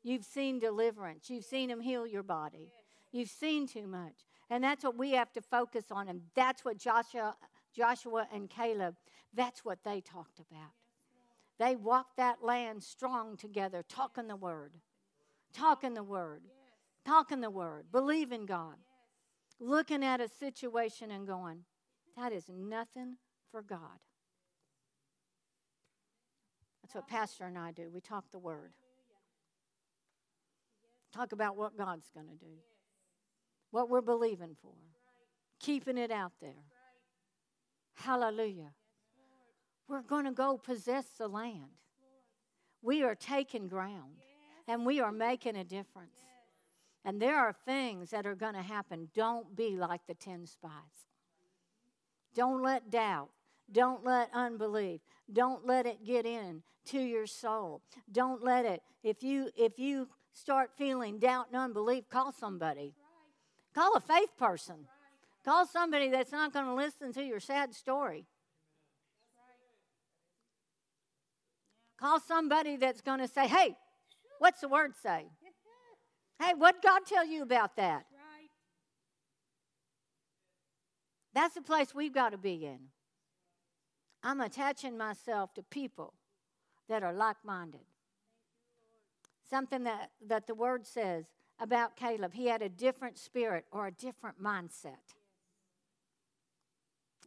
You've 0.03 0.25
seen 0.25 0.59
deliverance. 0.59 1.29
You've 1.29 1.45
seen 1.45 1.69
Him 1.69 1.79
heal 1.81 2.05
your 2.05 2.23
body. 2.23 2.71
You've 3.11 3.29
seen 3.29 3.67
too 3.67 3.87
much. 3.87 4.13
And 4.49 4.63
that's 4.63 4.83
what 4.83 4.97
we 4.97 5.11
have 5.11 5.31
to 5.33 5.41
focus 5.41 5.85
on. 5.91 6.07
And 6.07 6.21
that's 6.35 6.65
what 6.65 6.77
Joshua, 6.77 7.35
Joshua 7.75 8.27
and 8.33 8.49
Caleb, 8.49 8.95
that's 9.33 9.63
what 9.63 9.79
they 9.83 10.01
talked 10.01 10.39
about. 10.39 10.71
They 11.59 11.75
walked 11.75 12.17
that 12.17 12.43
land 12.43 12.81
strong 12.83 13.37
together, 13.37 13.83
talking 13.87 14.27
the 14.27 14.35
word, 14.35 14.71
talking 15.53 15.93
the 15.93 16.03
word, 16.03 16.43
talking 17.05 17.41
the 17.41 17.49
word, 17.49 17.85
believing 17.91 18.45
God, 18.45 18.75
looking 19.59 20.03
at 20.03 20.21
a 20.21 20.29
situation 20.29 21.11
and 21.11 21.27
going, 21.27 21.59
that 22.17 22.31
is 22.31 22.45
nothing 22.49 23.17
for 23.51 23.61
God. 23.61 23.99
That's 26.81 26.95
what 26.95 27.07
Pastor 27.07 27.45
and 27.45 27.57
I 27.57 27.71
do. 27.71 27.89
We 27.93 27.99
talk 27.99 28.25
the 28.31 28.39
word, 28.39 28.71
talk 31.13 31.33
about 31.33 31.55
what 31.55 31.77
God's 31.77 32.09
going 32.09 32.27
to 32.27 32.35
do, 32.35 32.53
what 33.71 33.89
we're 33.89 34.01
believing 34.01 34.55
for, 34.61 34.73
keeping 35.59 35.97
it 35.97 36.11
out 36.11 36.33
there. 36.41 36.65
Hallelujah. 37.95 38.71
We're 39.87 40.01
going 40.01 40.25
to 40.25 40.31
go 40.31 40.57
possess 40.57 41.05
the 41.17 41.27
land. 41.27 41.71
We 42.81 43.03
are 43.03 43.15
taking 43.15 43.67
ground 43.67 44.17
and 44.67 44.85
we 44.85 44.99
are 44.99 45.11
making 45.11 45.57
a 45.57 45.63
difference. 45.63 46.15
And 47.03 47.21
there 47.21 47.37
are 47.37 47.53
things 47.65 48.11
that 48.11 48.25
are 48.25 48.35
going 48.35 48.53
to 48.53 48.61
happen. 48.61 49.09
Don't 49.15 49.55
be 49.55 49.75
like 49.77 50.01
the 50.07 50.13
10 50.13 50.45
spies. 50.45 50.71
Don't 52.35 52.61
let 52.61 52.91
doubt, 52.91 53.29
don't 53.71 54.05
let 54.05 54.29
unbelief, 54.33 55.01
don't 55.33 55.65
let 55.65 55.85
it 55.85 56.05
get 56.05 56.25
in 56.25 56.61
to 56.85 56.99
your 56.99 57.25
soul. 57.25 57.81
Don't 58.11 58.43
let 58.43 58.65
it 58.65 58.81
if 59.03 59.23
you 59.23 59.49
if 59.57 59.79
you 59.79 60.07
start 60.33 60.71
feeling 60.77 61.19
doubt 61.19 61.47
and 61.51 61.59
unbelief, 61.59 62.07
call 62.09 62.31
somebody. 62.31 62.93
Call 63.73 63.95
a 63.95 63.99
faith 63.99 64.35
person. 64.37 64.75
Call 65.45 65.65
somebody 65.65 66.09
that's 66.09 66.31
not 66.31 66.53
going 66.53 66.65
to 66.65 66.73
listen 66.73 67.13
to 67.13 67.23
your 67.23 67.39
sad 67.39 67.73
story. 67.73 68.25
Call 71.99 72.19
somebody 72.19 72.77
that's 72.77 73.01
going 73.01 73.19
to 73.19 73.27
say, 73.27 73.47
hey, 73.47 73.75
what's 74.39 74.61
the 74.61 74.69
word 74.69 74.93
say? 75.01 75.25
Hey, 76.41 76.53
what 76.55 76.81
God 76.81 77.01
tell 77.05 77.25
you 77.25 77.43
about 77.43 77.75
that? 77.75 78.05
That's 81.33 81.55
the 81.55 81.61
place 81.61 81.93
we've 81.93 82.13
got 82.13 82.31
to 82.31 82.37
be 82.37 82.65
in. 82.65 82.79
I'm 84.23 84.41
attaching 84.41 84.97
myself 84.97 85.53
to 85.53 85.63
people 85.63 86.13
that 86.87 87.03
are 87.03 87.13
like 87.13 87.37
minded. 87.45 87.81
Something 89.49 89.83
that, 89.83 90.11
that 90.27 90.47
the 90.47 90.55
word 90.55 90.85
says 90.85 91.25
about 91.59 91.95
Caleb, 91.95 92.33
he 92.33 92.47
had 92.47 92.61
a 92.61 92.69
different 92.69 93.17
spirit 93.17 93.65
or 93.71 93.87
a 93.87 93.91
different 93.91 94.41
mindset. 94.41 95.15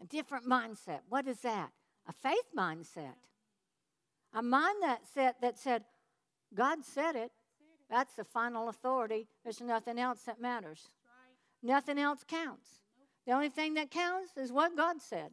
A 0.03 0.07
different 0.07 0.49
mindset. 0.49 1.01
What 1.09 1.27
is 1.27 1.41
that? 1.41 1.71
A 2.09 2.13
faith 2.13 2.51
mindset. 2.57 3.15
A 4.35 4.43
mindset 4.43 5.35
that 5.41 5.59
said, 5.59 5.85
God 6.55 6.85
said 6.85 7.17
it. 7.17 7.31
That's 7.91 8.15
the 8.15 8.25
final 8.25 8.69
authority. 8.69 9.29
There's 9.45 9.61
nothing 9.61 9.99
else 9.99 10.23
that 10.23 10.41
matters. 10.41 10.89
Nothing 11.63 11.99
else 11.99 12.25
counts. 12.27 12.81
The 13.27 13.33
only 13.33 13.51
thing 13.51 13.75
that 13.75 13.91
counts 13.91 14.37
is 14.37 14.51
what 14.51 14.77
God 14.77 15.01
said. 15.01 15.31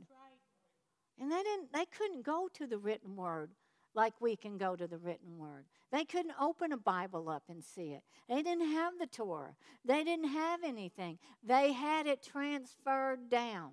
And 1.19 1.31
they 1.31 1.41
didn't 1.41 1.73
they 1.73 1.85
couldn't 1.85 2.23
go 2.23 2.49
to 2.53 2.67
the 2.67 2.77
written 2.77 3.15
word 3.15 3.51
like 3.95 4.13
we 4.21 4.35
can 4.35 4.57
go 4.57 4.75
to 4.75 4.87
the 4.87 4.97
written 4.97 5.37
word. 5.37 5.65
They 5.91 6.05
couldn't 6.05 6.35
open 6.39 6.71
a 6.71 6.77
Bible 6.77 7.29
up 7.29 7.43
and 7.49 7.63
see 7.63 7.91
it. 7.91 8.03
They 8.27 8.41
didn't 8.41 8.69
have 8.71 8.93
the 8.99 9.07
Torah. 9.07 9.55
They 9.83 10.03
didn't 10.03 10.29
have 10.29 10.63
anything. 10.63 11.17
They 11.43 11.73
had 11.73 12.05
it 12.07 12.23
transferred 12.23 13.29
down. 13.29 13.71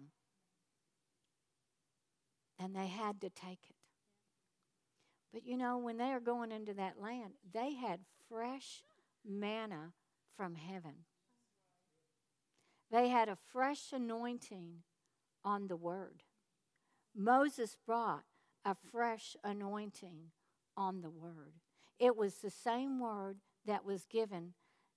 And 2.58 2.74
they 2.74 2.86
had 2.86 3.20
to 3.20 3.28
take 3.28 3.60
it. 3.68 3.76
But 5.32 5.44
you 5.44 5.58
know, 5.58 5.76
when 5.76 5.98
they 5.98 6.12
are 6.12 6.20
going 6.20 6.50
into 6.50 6.72
that 6.74 7.00
land, 7.00 7.34
they 7.52 7.74
had 7.74 8.00
fresh 8.28 8.82
manna 9.28 9.92
from 10.36 10.54
heaven. 10.54 10.94
They 12.90 13.08
had 13.08 13.28
a 13.28 13.36
fresh 13.52 13.92
anointing 13.92 14.82
on 15.44 15.66
the 15.66 15.76
word. 15.76 16.22
Moses 17.14 17.76
brought 17.86 18.24
a 18.66 18.74
fresh 18.74 19.36
anointing 19.44 20.18
on 20.76 21.00
the 21.00 21.08
word. 21.08 21.54
It 22.00 22.16
was 22.16 22.34
the 22.34 22.50
same 22.50 22.98
word 22.98 23.38
that 23.64 23.84
was 23.84 24.04
given 24.04 24.54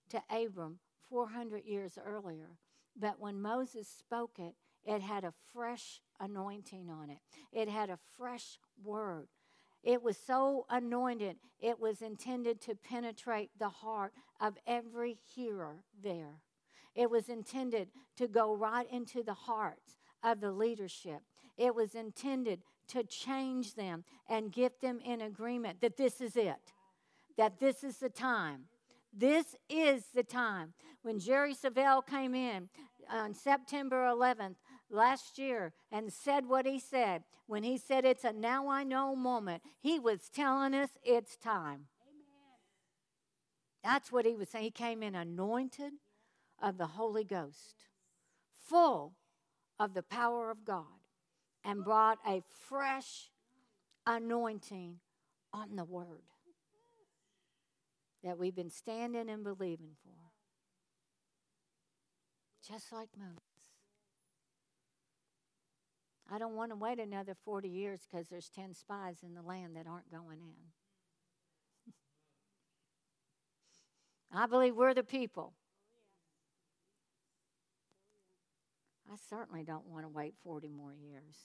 to 0.10 0.22
Abram 0.30 0.80
400 1.08 1.64
years 1.66 1.98
earlier. 2.04 2.58
But 3.00 3.20
when 3.20 3.40
Moses 3.40 3.88
spoke 3.88 4.40
it, 4.40 4.56
it 4.84 5.02
had 5.02 5.24
a 5.24 5.34
fresh 5.54 6.02
anointing 6.20 6.90
on 6.90 7.12
it, 7.12 7.20
it 7.54 7.70
had 7.70 7.90
a 7.90 8.00
fresh 8.18 8.58
word. 8.84 9.28
It 9.84 10.02
was 10.02 10.18
so 10.18 10.66
anointed, 10.70 11.38
it 11.60 11.80
was 11.80 12.02
intended 12.02 12.60
to 12.62 12.76
penetrate 12.76 13.52
the 13.58 13.70
heart 13.70 14.14
of 14.42 14.58
every 14.68 15.20
hearer 15.36 15.84
there. 16.04 16.42
It 16.96 17.10
was 17.10 17.30
intended 17.30 17.90
to 18.18 18.28
go 18.28 18.54
right 18.54 18.88
into 18.92 19.24
the 19.24 19.34
hearts 19.34 19.96
of 20.24 20.42
the 20.42 20.52
leadership. 20.52 21.22
It 21.56 21.76
was 21.76 21.94
intended 21.96 22.62
to 22.90 23.04
change 23.04 23.76
them 23.76 24.04
and 24.28 24.52
get 24.52 24.82
them 24.82 25.00
in 25.04 25.22
agreement 25.22 25.82
that 25.82 25.98
this 25.98 26.22
is 26.22 26.36
it, 26.36 26.74
that 27.38 27.60
this 27.60 27.84
is 27.84 27.98
the 27.98 28.10
time. 28.10 28.66
This 29.14 29.56
is 29.70 30.06
the 30.14 30.24
time. 30.24 30.74
When 31.02 31.20
Jerry 31.20 31.56
Savelle 31.56 32.06
came 32.06 32.36
in 32.36 32.70
on 33.10 33.34
September 33.34 34.06
11th 34.06 34.56
last 34.90 35.40
year 35.40 35.74
and 35.92 36.12
said 36.12 36.48
what 36.48 36.66
he 36.66 36.80
said, 36.80 37.24
when 37.48 37.64
he 37.64 37.78
said 37.78 38.06
it's 38.06 38.24
a 38.24 38.34
now 38.34 38.68
I 38.68 38.84
know 38.84 39.16
moment, 39.16 39.64
he 39.80 40.00
was 40.00 40.30
telling 40.30 40.76
us 40.76 40.90
it's 41.04 41.36
time. 41.38 41.88
That's 43.84 44.12
what 44.12 44.26
he 44.26 44.36
was 44.36 44.50
saying. 44.50 44.66
He 44.66 44.72
came 44.72 45.02
in 45.02 45.16
anointed 45.16 45.94
of 46.62 46.78
the 46.78 46.88
Holy 46.88 47.24
Ghost, 47.24 47.86
full 48.68 49.14
of 49.80 49.94
the 49.94 50.04
power 50.04 50.52
of 50.52 50.66
God, 50.66 50.99
and 51.64 51.84
brought 51.84 52.20
a 52.28 52.42
fresh 52.68 53.30
anointing 54.06 55.00
on 55.54 55.76
the 55.76 55.84
Word 55.84 56.24
that 58.24 58.38
we've 58.38 58.56
been 58.56 58.70
standing 58.70 59.30
and 59.30 59.44
believing 59.44 59.96
for. 60.04 60.10
Just 62.68 62.92
like 62.92 63.10
Moses. 63.18 63.40
I 66.32 66.38
don't 66.38 66.56
want 66.56 66.72
to 66.72 66.76
wait 66.76 67.00
another 67.00 67.36
40 67.44 67.68
years 67.70 68.02
because 68.10 68.28
there's 68.28 68.50
10 68.50 68.76
spies 68.76 69.18
in 69.24 69.34
the 69.34 69.42
land 69.42 69.76
that 69.76 69.88
aren't 69.88 70.12
going 70.12 70.40
in. 71.88 71.94
I 74.38 74.46
believe 74.46 74.76
we're 74.76 74.94
the 74.94 75.04
people. 75.04 75.54
I 79.12 79.16
certainly 79.30 79.64
don't 79.64 79.88
want 79.88 80.06
to 80.06 80.10
wait 80.10 80.36
40 80.44 80.70
more 80.70 80.94
years. 80.94 81.36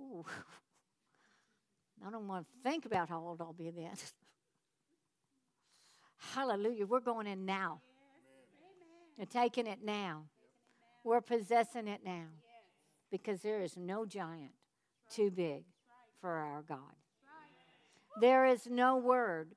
Ooh. 0.00 0.24
I 2.06 2.10
don't 2.10 2.26
want 2.26 2.46
to 2.46 2.68
think 2.68 2.86
about 2.86 3.08
how 3.08 3.20
old 3.20 3.40
I'll 3.40 3.52
be 3.52 3.70
then. 3.70 3.92
Hallelujah. 6.34 6.86
We're 6.86 7.00
going 7.00 7.26
in 7.26 7.46
now. 7.46 7.80
We're 9.16 9.26
taking 9.26 9.66
it 9.66 9.78
now. 9.84 10.24
We're 11.04 11.20
possessing 11.20 11.88
it 11.88 12.00
now. 12.04 12.26
Because 13.10 13.40
there 13.40 13.62
is 13.62 13.76
no 13.76 14.04
giant 14.04 14.50
too 15.08 15.30
big 15.30 15.62
for 16.20 16.30
our 16.30 16.62
God. 16.62 16.80
There 18.20 18.44
is 18.46 18.66
no 18.66 18.96
word 18.96 19.54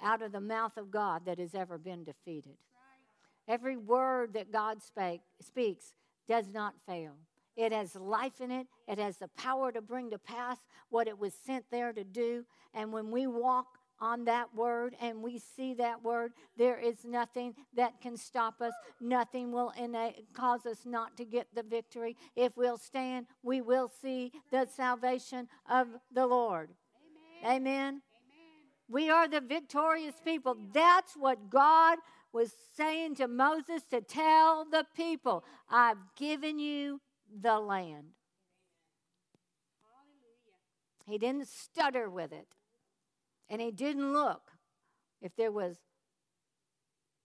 out 0.00 0.22
of 0.22 0.32
the 0.32 0.40
mouth 0.40 0.76
of 0.76 0.90
God 0.90 1.22
that 1.26 1.38
has 1.38 1.54
ever 1.54 1.76
been 1.76 2.04
defeated. 2.04 2.56
Every 3.48 3.76
word 3.76 4.34
that 4.34 4.52
God 4.52 4.82
spake, 4.82 5.22
speaks 5.40 5.94
does 6.28 6.48
not 6.52 6.74
fail. 6.86 7.12
It 7.56 7.72
has 7.72 7.94
life 7.94 8.40
in 8.40 8.50
it. 8.50 8.66
It 8.88 8.98
has 8.98 9.18
the 9.18 9.28
power 9.28 9.72
to 9.72 9.82
bring 9.82 10.10
to 10.10 10.18
pass 10.18 10.56
what 10.88 11.06
it 11.06 11.18
was 11.18 11.34
sent 11.34 11.66
there 11.70 11.92
to 11.92 12.04
do. 12.04 12.44
And 12.74 12.92
when 12.92 13.10
we 13.10 13.26
walk 13.26 13.66
on 14.00 14.24
that 14.24 14.54
word 14.54 14.96
and 15.00 15.22
we 15.22 15.38
see 15.38 15.74
that 15.74 16.02
word, 16.02 16.32
there 16.56 16.78
is 16.78 17.04
nothing 17.04 17.54
that 17.74 18.00
can 18.00 18.16
stop 18.16 18.60
us. 18.60 18.72
Nothing 19.00 19.52
will 19.52 19.72
ina- 19.78 20.14
cause 20.34 20.66
us 20.66 20.78
not 20.84 21.16
to 21.18 21.24
get 21.24 21.46
the 21.54 21.62
victory. 21.62 22.16
If 22.34 22.56
we'll 22.56 22.78
stand, 22.78 23.26
we 23.42 23.60
will 23.60 23.88
see 24.00 24.32
the 24.50 24.66
salvation 24.66 25.48
of 25.70 25.88
the 26.12 26.26
Lord. 26.26 26.70
Amen. 27.44 27.56
Amen. 27.56 28.02
We 28.88 29.08
are 29.08 29.28
the 29.28 29.40
victorious 29.40 30.16
people. 30.24 30.56
That's 30.72 31.14
what 31.14 31.48
God 31.48 31.98
was 32.32 32.52
saying 32.76 33.16
to 33.16 33.28
Moses 33.28 33.82
to 33.90 34.00
tell 34.00 34.64
the 34.64 34.86
people 34.96 35.44
I've 35.68 35.98
given 36.16 36.58
you 36.58 37.00
the 37.40 37.58
land. 37.58 38.08
He 41.06 41.18
didn't 41.18 41.48
stutter 41.48 42.08
with 42.08 42.32
it. 42.32 42.46
And 43.48 43.60
he 43.60 43.70
didn't 43.70 44.12
look 44.12 44.52
if 45.20 45.36
there 45.36 45.52
was 45.52 45.76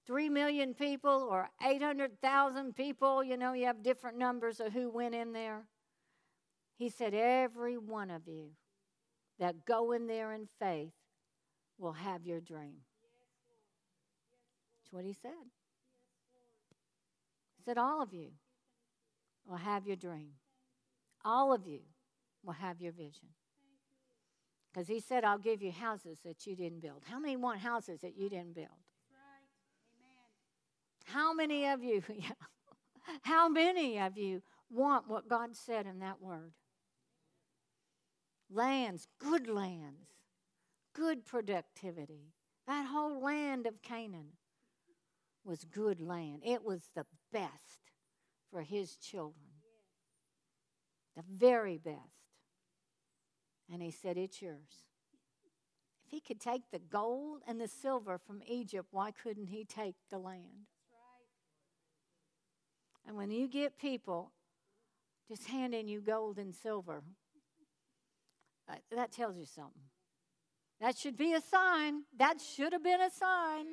3 0.05 0.29
million 0.29 0.73
people 0.73 1.27
or 1.29 1.49
800,000 1.65 2.75
people, 2.75 3.23
you 3.23 3.37
know, 3.37 3.53
you 3.53 3.65
have 3.65 3.83
different 3.83 4.17
numbers 4.17 4.59
of 4.59 4.73
who 4.73 4.89
went 4.89 5.15
in 5.15 5.33
there. 5.33 5.67
He 6.77 6.89
said, 6.89 7.13
Every 7.13 7.77
one 7.77 8.11
of 8.11 8.27
you 8.27 8.51
that 9.39 9.65
go 9.65 9.91
in 9.91 10.07
there 10.07 10.33
in 10.33 10.47
faith 10.59 10.93
will 11.77 11.93
have 11.93 12.25
your 12.25 12.39
dream. 12.39 12.77
That's 14.87 14.93
what 14.93 15.05
he 15.05 15.13
said. 15.13 15.31
He 17.57 17.63
said, 17.63 17.77
All 17.77 18.01
of 18.01 18.13
you 18.13 18.29
will 19.45 19.57
have 19.57 19.85
your 19.85 19.97
dream. 19.97 20.31
All 21.25 21.51
of 21.51 21.67
you 21.67 21.79
will 22.41 22.53
have 22.53 22.79
your 22.79 22.93
vision. 22.93 23.27
Because 24.71 24.87
he 24.87 25.01
said, 25.01 25.25
I'll 25.25 25.39
give 25.39 25.61
you 25.61 25.71
houses 25.73 26.19
that 26.23 26.47
you 26.47 26.55
didn't 26.55 26.81
build. 26.81 27.03
How 27.05 27.19
many 27.19 27.35
want 27.35 27.59
houses 27.59 27.99
that 28.01 28.15
you 28.15 28.29
didn't 28.29 28.55
build? 28.55 28.67
How 31.03 31.33
many 31.33 31.67
of 31.67 31.83
you, 31.83 32.01
how 33.23 33.49
many 33.49 33.99
of 33.99 34.17
you 34.17 34.41
want 34.69 35.09
what 35.09 35.27
God 35.27 35.55
said 35.55 35.85
in 35.85 35.99
that 35.99 36.21
word? 36.21 36.53
Lands, 38.49 39.07
good 39.19 39.49
lands, 39.49 40.07
good 40.93 41.25
productivity. 41.25 42.33
That 42.67 42.85
whole 42.85 43.21
land 43.21 43.65
of 43.65 43.81
Canaan 43.81 44.33
was 45.47 45.63
good 45.63 46.01
land. 46.01 46.41
It 46.45 46.63
was 46.63 46.89
the 46.93 47.05
best 47.31 47.91
for 48.51 48.61
his 48.61 48.97
children, 48.97 49.47
the 51.15 51.23
very 51.31 51.77
best. 51.77 51.97
And 53.71 53.81
he 53.81 53.91
said, 53.91 54.17
It's 54.17 54.41
yours. 54.41 54.85
If 56.05 56.11
he 56.11 56.19
could 56.19 56.39
take 56.39 56.63
the 56.71 56.79
gold 56.79 57.41
and 57.47 57.59
the 57.59 57.67
silver 57.67 58.17
from 58.17 58.41
Egypt, 58.45 58.87
why 58.91 59.11
couldn't 59.11 59.47
he 59.47 59.65
take 59.65 59.95
the 60.09 60.17
land? 60.17 60.67
And 63.05 63.15
when 63.15 63.31
you 63.31 63.47
get 63.47 63.77
people 63.77 64.31
just 65.29 65.47
handing 65.47 65.87
you 65.87 66.01
gold 66.01 66.37
and 66.37 66.53
silver, 66.53 67.03
uh, 68.69 68.75
that 68.91 69.11
tells 69.11 69.37
you 69.37 69.45
something. 69.45 69.81
That 70.79 70.97
should 70.97 71.17
be 71.17 71.33
a 71.33 71.41
sign. 71.41 72.03
That 72.17 72.39
should 72.39 72.73
have 72.73 72.83
been 72.83 73.01
a 73.01 73.09
sign 73.09 73.65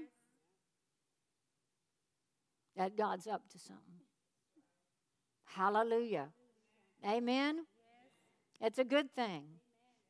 that 2.77 2.97
God's 2.97 3.27
up 3.27 3.43
to 3.51 3.59
something. 3.59 3.83
Hallelujah. 5.45 6.29
Amen. 7.07 7.65
It's 8.61 8.79
a 8.79 8.85
good 8.85 9.15
thing. 9.15 9.45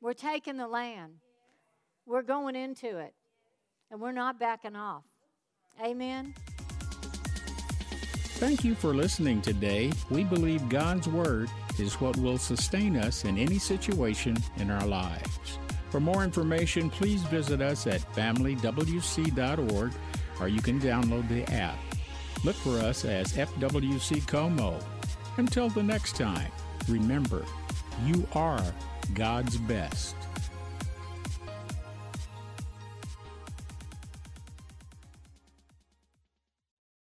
We're 0.00 0.12
taking 0.12 0.56
the 0.56 0.68
land, 0.68 1.14
we're 2.06 2.22
going 2.22 2.56
into 2.56 2.98
it, 2.98 3.14
and 3.90 4.00
we're 4.00 4.12
not 4.12 4.38
backing 4.38 4.76
off. 4.76 5.04
Amen. 5.82 6.34
Thank 8.36 8.64
you 8.64 8.74
for 8.74 8.94
listening 8.94 9.40
today. 9.40 9.92
We 10.10 10.24
believe 10.24 10.68
God's 10.68 11.08
Word 11.08 11.48
is 11.78 11.94
what 12.00 12.16
will 12.18 12.38
sustain 12.38 12.96
us 12.96 13.24
in 13.24 13.38
any 13.38 13.58
situation 13.58 14.36
in 14.56 14.70
our 14.70 14.86
lives. 14.86 15.58
For 15.90 16.00
more 16.00 16.24
information, 16.24 16.90
please 16.90 17.22
visit 17.22 17.62
us 17.62 17.86
at 17.86 18.00
familywc.org 18.14 19.92
or 20.40 20.48
you 20.48 20.60
can 20.60 20.80
download 20.80 21.28
the 21.28 21.44
app. 21.52 21.78
Look 22.44 22.56
for 22.56 22.78
us 22.78 23.06
as 23.06 23.32
FWC 23.32 24.26
Como. 24.26 24.78
Until 25.38 25.70
the 25.70 25.82
next 25.82 26.14
time, 26.14 26.52
remember, 26.88 27.46
you 28.04 28.26
are 28.34 28.62
God's 29.14 29.56
best. 29.56 30.14